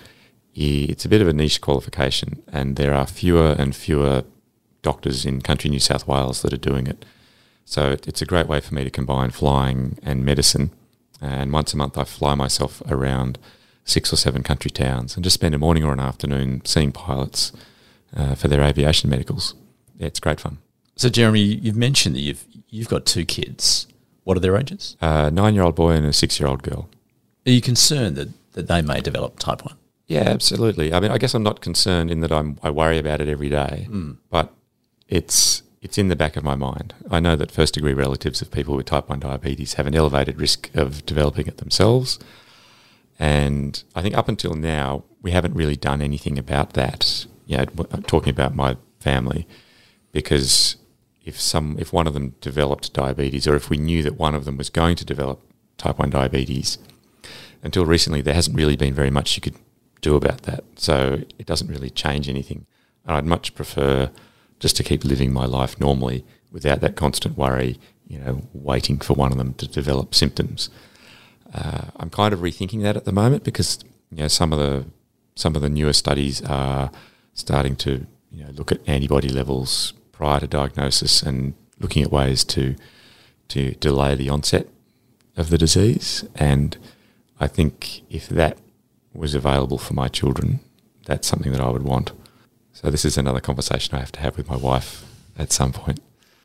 it's 0.54 1.04
a 1.04 1.08
bit 1.08 1.20
of 1.20 1.28
a 1.28 1.32
niche 1.32 1.60
qualification, 1.60 2.42
and 2.50 2.76
there 2.76 2.94
are 2.94 3.06
fewer 3.06 3.54
and 3.58 3.76
fewer 3.76 4.24
doctors 4.82 5.26
in 5.26 5.42
country 5.42 5.68
New 5.68 5.80
South 5.80 6.06
Wales 6.06 6.42
that 6.42 6.52
are 6.52 6.56
doing 6.70 6.86
it. 6.86 7.04
So 7.64 7.96
it's 8.06 8.22
a 8.22 8.26
great 8.26 8.46
way 8.46 8.60
for 8.60 8.74
me 8.74 8.84
to 8.84 8.90
combine 8.90 9.30
flying 9.30 9.98
and 10.02 10.24
medicine. 10.24 10.70
And 11.20 11.52
once 11.52 11.74
a 11.74 11.76
month, 11.76 11.98
I 11.98 12.04
fly 12.04 12.34
myself 12.34 12.82
around 12.88 13.38
six 13.84 14.12
or 14.12 14.16
seven 14.16 14.42
country 14.42 14.70
towns 14.70 15.16
and 15.16 15.24
just 15.24 15.34
spend 15.34 15.54
a 15.54 15.58
morning 15.58 15.84
or 15.84 15.92
an 15.92 16.00
afternoon 16.00 16.62
seeing 16.64 16.92
pilots 16.92 17.52
uh, 18.16 18.34
for 18.34 18.48
their 18.48 18.62
aviation 18.62 19.10
medicals. 19.10 19.54
Yeah, 19.98 20.06
it's 20.06 20.20
great 20.20 20.40
fun. 20.40 20.58
So, 20.96 21.08
Jeremy, 21.08 21.40
you've 21.40 21.76
mentioned 21.76 22.16
that 22.16 22.20
you've 22.20 22.44
you've 22.68 22.88
got 22.88 23.06
two 23.06 23.24
kids. 23.24 23.86
What 24.24 24.36
are 24.36 24.40
their 24.40 24.56
ages? 24.56 24.96
A 25.00 25.30
nine-year-old 25.30 25.76
boy 25.76 25.92
and 25.92 26.04
a 26.04 26.12
six-year-old 26.12 26.62
girl. 26.62 26.88
Are 27.46 27.52
you 27.52 27.60
concerned 27.60 28.16
that, 28.16 28.28
that 28.54 28.66
they 28.66 28.82
may 28.82 29.00
develop 29.00 29.38
type 29.38 29.64
one? 29.64 29.76
Yeah, 30.08 30.22
absolutely. 30.22 30.92
I 30.92 31.00
mean, 31.00 31.10
I 31.10 31.18
guess 31.18 31.34
I'm 31.34 31.44
not 31.44 31.60
concerned 31.60 32.10
in 32.10 32.20
that 32.20 32.32
I'm, 32.32 32.58
I 32.62 32.70
worry 32.70 32.98
about 32.98 33.20
it 33.20 33.28
every 33.28 33.48
day, 33.48 33.86
mm. 33.88 34.16
but 34.30 34.52
it's 35.08 35.62
it's 35.82 35.98
in 35.98 36.08
the 36.08 36.16
back 36.16 36.36
of 36.36 36.42
my 36.42 36.56
mind. 36.56 36.94
I 37.10 37.20
know 37.20 37.36
that 37.36 37.52
first 37.52 37.74
degree 37.74 37.92
relatives 37.92 38.42
of 38.42 38.50
people 38.50 38.76
with 38.76 38.86
type 38.86 39.08
1 39.08 39.20
diabetes 39.20 39.74
have 39.74 39.86
an 39.86 39.94
elevated 39.94 40.40
risk 40.40 40.68
of 40.74 41.06
developing 41.06 41.46
it 41.46 41.58
themselves. 41.58 42.18
And 43.20 43.82
I 43.94 44.02
think 44.02 44.16
up 44.16 44.28
until 44.28 44.54
now, 44.54 45.04
we 45.22 45.30
haven't 45.30 45.54
really 45.54 45.76
done 45.76 46.02
anything 46.02 46.38
about 46.38 46.72
that. 46.72 47.26
You 47.46 47.58
know, 47.58 47.64
talking 48.06 48.30
about 48.30 48.56
my 48.56 48.76
family, 48.98 49.46
because 50.16 50.76
if 51.26 51.38
some, 51.38 51.76
if 51.78 51.92
one 51.92 52.06
of 52.06 52.14
them 52.14 52.34
developed 52.40 52.94
diabetes, 52.94 53.46
or 53.46 53.54
if 53.54 53.68
we 53.68 53.76
knew 53.76 54.02
that 54.02 54.14
one 54.14 54.34
of 54.34 54.46
them 54.46 54.56
was 54.56 54.70
going 54.70 54.96
to 54.96 55.04
develop 55.04 55.42
type 55.76 55.98
one 55.98 56.08
diabetes, 56.08 56.78
until 57.62 57.84
recently 57.84 58.22
there 58.22 58.32
hasn't 58.32 58.56
really 58.56 58.76
been 58.76 58.94
very 58.94 59.10
much 59.10 59.36
you 59.36 59.42
could 59.42 59.56
do 60.00 60.16
about 60.16 60.44
that. 60.44 60.64
So 60.76 61.20
it 61.38 61.44
doesn't 61.44 61.68
really 61.68 61.90
change 61.90 62.30
anything. 62.30 62.64
And 63.04 63.14
I'd 63.14 63.26
much 63.26 63.54
prefer 63.54 64.10
just 64.58 64.74
to 64.78 64.82
keep 64.82 65.04
living 65.04 65.34
my 65.34 65.44
life 65.44 65.78
normally 65.78 66.24
without 66.50 66.80
that 66.80 66.96
constant 66.96 67.36
worry, 67.36 67.78
you 68.08 68.18
know, 68.18 68.40
waiting 68.54 68.98
for 68.98 69.12
one 69.12 69.32
of 69.32 69.36
them 69.36 69.52
to 69.54 69.68
develop 69.68 70.14
symptoms. 70.14 70.70
Uh, 71.52 71.88
I'm 71.96 72.08
kind 72.08 72.32
of 72.32 72.40
rethinking 72.40 72.80
that 72.84 72.96
at 72.96 73.04
the 73.04 73.12
moment 73.12 73.44
because 73.44 73.80
you 74.10 74.16
know 74.16 74.28
some 74.28 74.50
of 74.50 74.58
the 74.58 74.86
some 75.34 75.54
of 75.56 75.60
the 75.60 75.68
newer 75.68 75.92
studies 75.92 76.40
are 76.42 76.90
starting 77.34 77.76
to 77.76 78.06
you 78.30 78.44
know 78.44 78.50
look 78.52 78.72
at 78.72 78.80
antibody 78.88 79.28
levels 79.28 79.92
prior 80.16 80.40
to 80.40 80.46
diagnosis 80.46 81.22
and 81.22 81.54
looking 81.78 82.02
at 82.02 82.10
ways 82.10 82.44
to 82.44 82.74
to 83.48 83.72
delay 83.74 84.14
the 84.14 84.28
onset 84.28 84.66
of 85.36 85.50
the 85.50 85.58
disease. 85.58 86.24
And 86.34 86.76
I 87.38 87.46
think 87.46 88.02
if 88.10 88.28
that 88.28 88.58
was 89.14 89.34
available 89.34 89.78
for 89.78 89.94
my 89.94 90.08
children, 90.08 90.60
that's 91.04 91.28
something 91.28 91.52
that 91.52 91.60
I 91.60 91.70
would 91.70 91.84
want. 91.84 92.10
So 92.72 92.90
this 92.90 93.04
is 93.04 93.16
another 93.16 93.40
conversation 93.40 93.94
I 93.94 94.00
have 94.00 94.12
to 94.12 94.20
have 94.20 94.36
with 94.36 94.48
my 94.48 94.56
wife 94.56 95.04
at 95.38 95.52
some 95.52 95.72
point. 95.72 96.00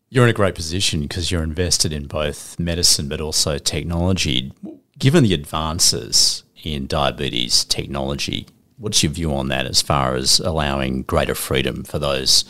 You're 0.09 0.25
in 0.25 0.29
a 0.29 0.33
great 0.33 0.55
position 0.55 1.01
because 1.01 1.31
you're 1.31 1.43
invested 1.43 1.91
in 1.91 2.05
both 2.05 2.59
medicine 2.59 3.07
but 3.07 3.21
also 3.21 3.57
technology. 3.57 4.51
Given 4.99 5.23
the 5.23 5.33
advances 5.33 6.43
in 6.63 6.85
diabetes 6.85 7.63
technology, 7.65 8.45
what's 8.77 9.01
your 9.01 9.11
view 9.11 9.33
on 9.33 9.47
that 9.47 9.65
as 9.65 9.81
far 9.81 10.15
as 10.15 10.39
allowing 10.39 11.03
greater 11.03 11.33
freedom 11.33 11.83
for 11.83 11.97
those 11.97 12.45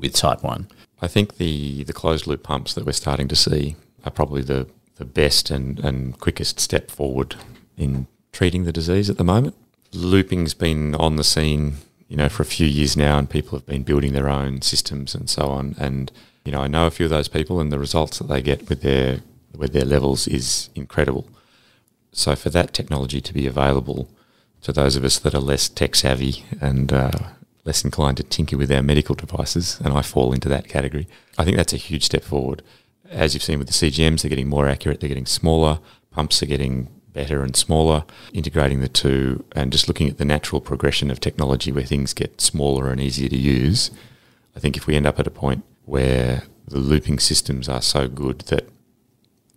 with 0.00 0.14
type 0.14 0.42
1? 0.42 0.68
I 1.02 1.08
think 1.08 1.36
the, 1.36 1.84
the 1.84 1.92
closed 1.92 2.26
loop 2.26 2.42
pumps 2.42 2.74
that 2.74 2.84
we're 2.84 2.92
starting 2.92 3.28
to 3.28 3.36
see 3.36 3.76
are 4.04 4.10
probably 4.10 4.42
the, 4.42 4.68
the 4.96 5.04
best 5.04 5.50
and, 5.50 5.78
and 5.80 6.18
quickest 6.18 6.60
step 6.60 6.90
forward 6.90 7.36
in 7.76 8.06
treating 8.32 8.64
the 8.64 8.72
disease 8.72 9.08
at 9.08 9.16
the 9.16 9.24
moment. 9.24 9.56
Looping's 9.92 10.54
been 10.54 10.94
on 10.94 11.16
the 11.16 11.24
scene, 11.24 11.76
you 12.08 12.16
know, 12.16 12.28
for 12.28 12.42
a 12.42 12.46
few 12.46 12.66
years 12.66 12.96
now, 12.96 13.18
and 13.18 13.28
people 13.28 13.58
have 13.58 13.66
been 13.66 13.82
building 13.82 14.12
their 14.12 14.28
own 14.28 14.62
systems 14.62 15.14
and 15.14 15.28
so 15.28 15.46
on. 15.46 15.74
And 15.78 16.12
you 16.44 16.52
know, 16.52 16.60
I 16.60 16.68
know 16.68 16.86
a 16.86 16.90
few 16.90 17.06
of 17.06 17.10
those 17.10 17.28
people, 17.28 17.60
and 17.60 17.70
the 17.70 17.78
results 17.78 18.18
that 18.18 18.28
they 18.28 18.42
get 18.42 18.68
with 18.68 18.82
their 18.82 19.20
with 19.54 19.72
their 19.72 19.84
levels 19.84 20.28
is 20.28 20.70
incredible. 20.74 21.28
So 22.12 22.34
for 22.34 22.50
that 22.50 22.72
technology 22.72 23.20
to 23.20 23.34
be 23.34 23.46
available 23.46 24.08
to 24.62 24.72
those 24.72 24.96
of 24.96 25.04
us 25.04 25.18
that 25.18 25.34
are 25.34 25.40
less 25.40 25.68
tech 25.68 25.94
savvy 25.94 26.44
and 26.60 26.92
uh, 26.92 27.10
less 27.64 27.84
inclined 27.84 28.16
to 28.16 28.22
tinker 28.22 28.56
with 28.56 28.72
our 28.72 28.82
medical 28.82 29.14
devices, 29.14 29.80
and 29.84 29.92
I 29.92 30.02
fall 30.02 30.32
into 30.32 30.48
that 30.48 30.68
category, 30.68 31.06
I 31.38 31.44
think 31.44 31.56
that's 31.56 31.72
a 31.72 31.78
huge 31.78 32.04
step 32.04 32.24
forward. 32.24 32.62
As 33.08 33.34
you've 33.34 33.42
seen 33.42 33.58
with 33.58 33.68
the 33.68 33.74
CGMs, 33.74 34.22
they're 34.22 34.28
getting 34.28 34.48
more 34.48 34.68
accurate, 34.68 35.00
they're 35.00 35.08
getting 35.08 35.26
smaller, 35.26 35.80
pumps 36.10 36.42
are 36.42 36.46
getting 36.46 36.88
better 37.12 37.42
and 37.42 37.56
smaller, 37.56 38.04
integrating 38.32 38.80
the 38.80 38.88
two 38.88 39.44
and 39.52 39.72
just 39.72 39.88
looking 39.88 40.08
at 40.08 40.18
the 40.18 40.24
natural 40.24 40.60
progression 40.60 41.10
of 41.10 41.20
technology 41.20 41.72
where 41.72 41.84
things 41.84 42.14
get 42.14 42.40
smaller 42.40 42.90
and 42.90 43.00
easier 43.00 43.28
to 43.28 43.36
use. 43.36 43.90
I 44.56 44.60
think 44.60 44.76
if 44.76 44.86
we 44.86 44.96
end 44.96 45.06
up 45.06 45.18
at 45.18 45.26
a 45.26 45.30
point 45.30 45.64
where 45.84 46.44
the 46.66 46.78
looping 46.78 47.18
systems 47.18 47.68
are 47.68 47.82
so 47.82 48.08
good 48.08 48.40
that 48.42 48.68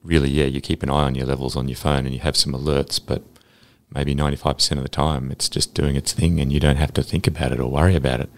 really, 0.01 0.29
yeah, 0.29 0.45
you 0.45 0.61
keep 0.61 0.83
an 0.83 0.89
eye 0.89 1.03
on 1.03 1.15
your 1.15 1.27
levels 1.27 1.55
on 1.55 1.67
your 1.67 1.77
phone 1.77 2.05
and 2.05 2.13
you 2.13 2.21
have 2.21 2.35
some 2.35 2.53
alerts, 2.53 2.99
but 3.03 3.23
maybe 3.93 4.15
95% 4.15 4.71
of 4.71 4.83
the 4.83 4.89
time 4.89 5.31
it's 5.31 5.49
just 5.49 5.73
doing 5.73 5.95
its 5.95 6.13
thing 6.13 6.39
and 6.39 6.51
you 6.51 6.59
don't 6.59 6.77
have 6.77 6.93
to 6.93 7.03
think 7.03 7.27
about 7.27 7.51
it 7.51 7.59
or 7.59 7.69
worry 7.69 7.95
about 7.95 8.19
it. 8.19 8.29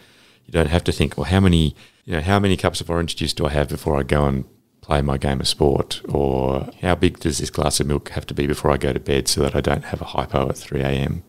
You 0.46 0.52
don't 0.52 0.70
have 0.70 0.84
to 0.86 0.92
think, 0.92 1.18
well, 1.18 1.26
how 1.26 1.40
many, 1.40 1.76
you 2.06 2.14
know, 2.14 2.22
how 2.22 2.40
many 2.40 2.56
cups 2.58 2.82
of 2.82 2.90
orange 2.90 3.16
juice 3.16 3.34
do 3.34 3.46
I 3.46 3.50
have 3.50 3.70
before 3.70 3.98
I 3.98 4.04
go 4.04 4.26
and 4.26 4.46
play 4.82 5.02
my 5.02 5.18
game 5.18 5.40
of 5.40 5.48
sport? 5.48 6.02
Or 6.08 6.70
how 6.82 6.96
big 6.96 7.20
does 7.20 7.40
this 7.40 7.50
glass 7.50 7.80
of 7.80 7.88
milk 7.88 8.10
have 8.10 8.28
to 8.28 8.34
be 8.34 8.46
before 8.46 8.72
I 8.72 8.78
go 8.78 8.94
to 8.94 9.00
bed 9.00 9.28
so 9.28 9.42
that 9.42 9.56
I 9.56 9.62
don't 9.62 9.86
have 9.86 10.02
a 10.02 10.06
hypo 10.06 10.50
at 10.50 10.58
3 10.58 10.82
a.m.? 10.82 11.24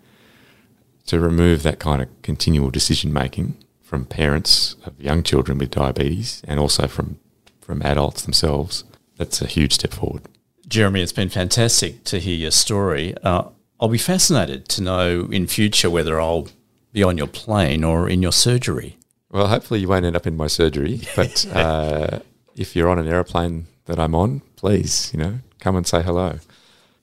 To 1.06 1.20
remove 1.20 1.62
that 1.62 1.78
kind 1.78 2.02
of 2.02 2.08
continual 2.22 2.70
decision 2.70 3.12
making 3.12 3.56
from 3.80 4.04
parents 4.04 4.74
of 4.84 5.00
young 5.00 5.22
children 5.22 5.56
with 5.56 5.70
diabetes 5.70 6.42
and 6.46 6.58
also 6.58 6.88
from, 6.88 7.20
from 7.60 7.80
adults 7.82 8.22
themselves, 8.22 8.84
that's 9.16 9.40
a 9.40 9.46
huge 9.46 9.74
step 9.74 9.92
forward. 9.92 10.22
Jeremy, 10.68 11.00
it's 11.00 11.12
been 11.12 11.28
fantastic 11.28 12.02
to 12.04 12.18
hear 12.18 12.34
your 12.34 12.50
story. 12.50 13.14
Uh, 13.22 13.44
I'll 13.80 13.88
be 13.88 13.98
fascinated 13.98 14.68
to 14.70 14.82
know 14.82 15.28
in 15.30 15.46
future 15.46 15.90
whether 15.90 16.20
I'll 16.20 16.48
be 16.92 17.02
on 17.02 17.18
your 17.18 17.26
plane 17.26 17.84
or 17.84 18.08
in 18.08 18.22
your 18.22 18.32
surgery. 18.32 18.96
Well, 19.30 19.48
hopefully 19.48 19.80
you 19.80 19.88
won't 19.88 20.04
end 20.04 20.16
up 20.16 20.26
in 20.26 20.36
my 20.36 20.46
surgery, 20.46 21.02
but 21.14 21.46
uh, 21.52 22.20
if 22.54 22.74
you're 22.74 22.88
on 22.88 22.98
an 22.98 23.06
aeroplane 23.06 23.66
that 23.84 23.98
I'm 23.98 24.14
on, 24.14 24.40
please, 24.56 25.12
you 25.12 25.18
know, 25.18 25.40
come 25.60 25.76
and 25.76 25.86
say 25.86 26.02
hello. 26.02 26.38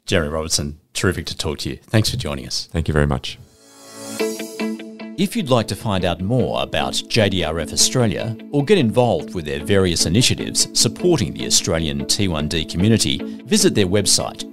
Jerry 0.05 0.29
Robertson, 0.29 0.79
terrific 0.93 1.27
to 1.27 1.38
talk 1.38 1.59
to 1.59 1.69
you. 1.69 1.77
Thanks 1.77 2.09
for 2.09 2.17
joining 2.17 2.47
us. 2.47 2.67
Thank 2.71 2.88
you 2.88 2.93
very 2.93 3.07
much. 3.07 3.38
If 5.15 5.36
you'd 5.36 5.51
like 5.51 5.67
to 5.67 5.75
find 5.75 6.05
out 6.05 6.21
more 6.21 6.63
about 6.63 6.93
JDRF 6.93 7.71
Australia 7.71 8.36
or 8.51 8.65
get 8.65 8.79
involved 8.79 9.36
with 9.36 9.45
their 9.45 9.63
various 9.63 10.07
initiatives 10.07 10.67
supporting 10.77 11.33
the 11.33 11.45
Australian 11.45 12.05
T1D 12.05 12.67
community, 12.67 13.19
visit 13.43 13.75
their 13.75 13.86
website 13.86 14.43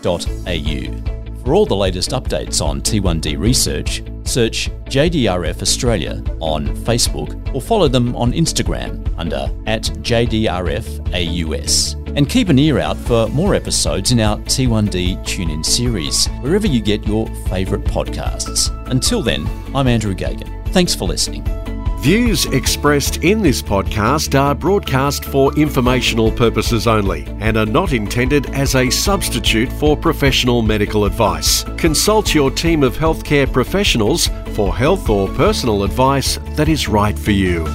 jdrf.org.au. 0.00 1.44
For 1.44 1.54
all 1.54 1.66
the 1.66 1.74
latest 1.74 2.10
updates 2.10 2.64
on 2.64 2.82
T1D 2.82 3.38
research, 3.38 4.02
search 4.24 4.68
JDRF 4.84 5.62
Australia 5.62 6.22
on 6.40 6.68
Facebook 6.68 7.54
or 7.54 7.62
follow 7.62 7.88
them 7.88 8.14
on 8.14 8.32
Instagram 8.32 9.12
under 9.18 9.50
at 9.66 9.82
JDRFAUS. 10.02 10.96
And 12.16 12.28
keep 12.28 12.48
an 12.48 12.58
ear 12.58 12.80
out 12.80 12.96
for 12.96 13.28
more 13.28 13.54
episodes 13.54 14.10
in 14.12 14.20
our 14.20 14.36
T1D 14.38 15.24
Tune 15.24 15.50
In 15.50 15.64
series, 15.64 16.26
wherever 16.40 16.66
you 16.66 16.82
get 16.82 17.06
your 17.06 17.26
favourite 17.46 17.84
podcasts. 17.84 18.68
Until 18.90 19.22
then, 19.22 19.48
I'm 19.74 19.86
Andrew 19.86 20.14
Geoghegan. 20.14 20.72
Thanks 20.72 20.94
for 20.94 21.06
listening. 21.06 21.69
Views 22.00 22.46
expressed 22.46 23.18
in 23.24 23.42
this 23.42 23.60
podcast 23.60 24.34
are 24.34 24.54
broadcast 24.54 25.22
for 25.26 25.52
informational 25.58 26.32
purposes 26.32 26.86
only 26.86 27.26
and 27.40 27.58
are 27.58 27.66
not 27.66 27.92
intended 27.92 28.46
as 28.54 28.74
a 28.74 28.88
substitute 28.88 29.70
for 29.70 29.98
professional 29.98 30.62
medical 30.62 31.04
advice. 31.04 31.62
Consult 31.76 32.34
your 32.34 32.50
team 32.50 32.82
of 32.82 32.96
healthcare 32.96 33.52
professionals 33.52 34.28
for 34.54 34.74
health 34.74 35.10
or 35.10 35.28
personal 35.34 35.84
advice 35.84 36.38
that 36.56 36.70
is 36.70 36.88
right 36.88 37.18
for 37.18 37.32
you. 37.32 37.66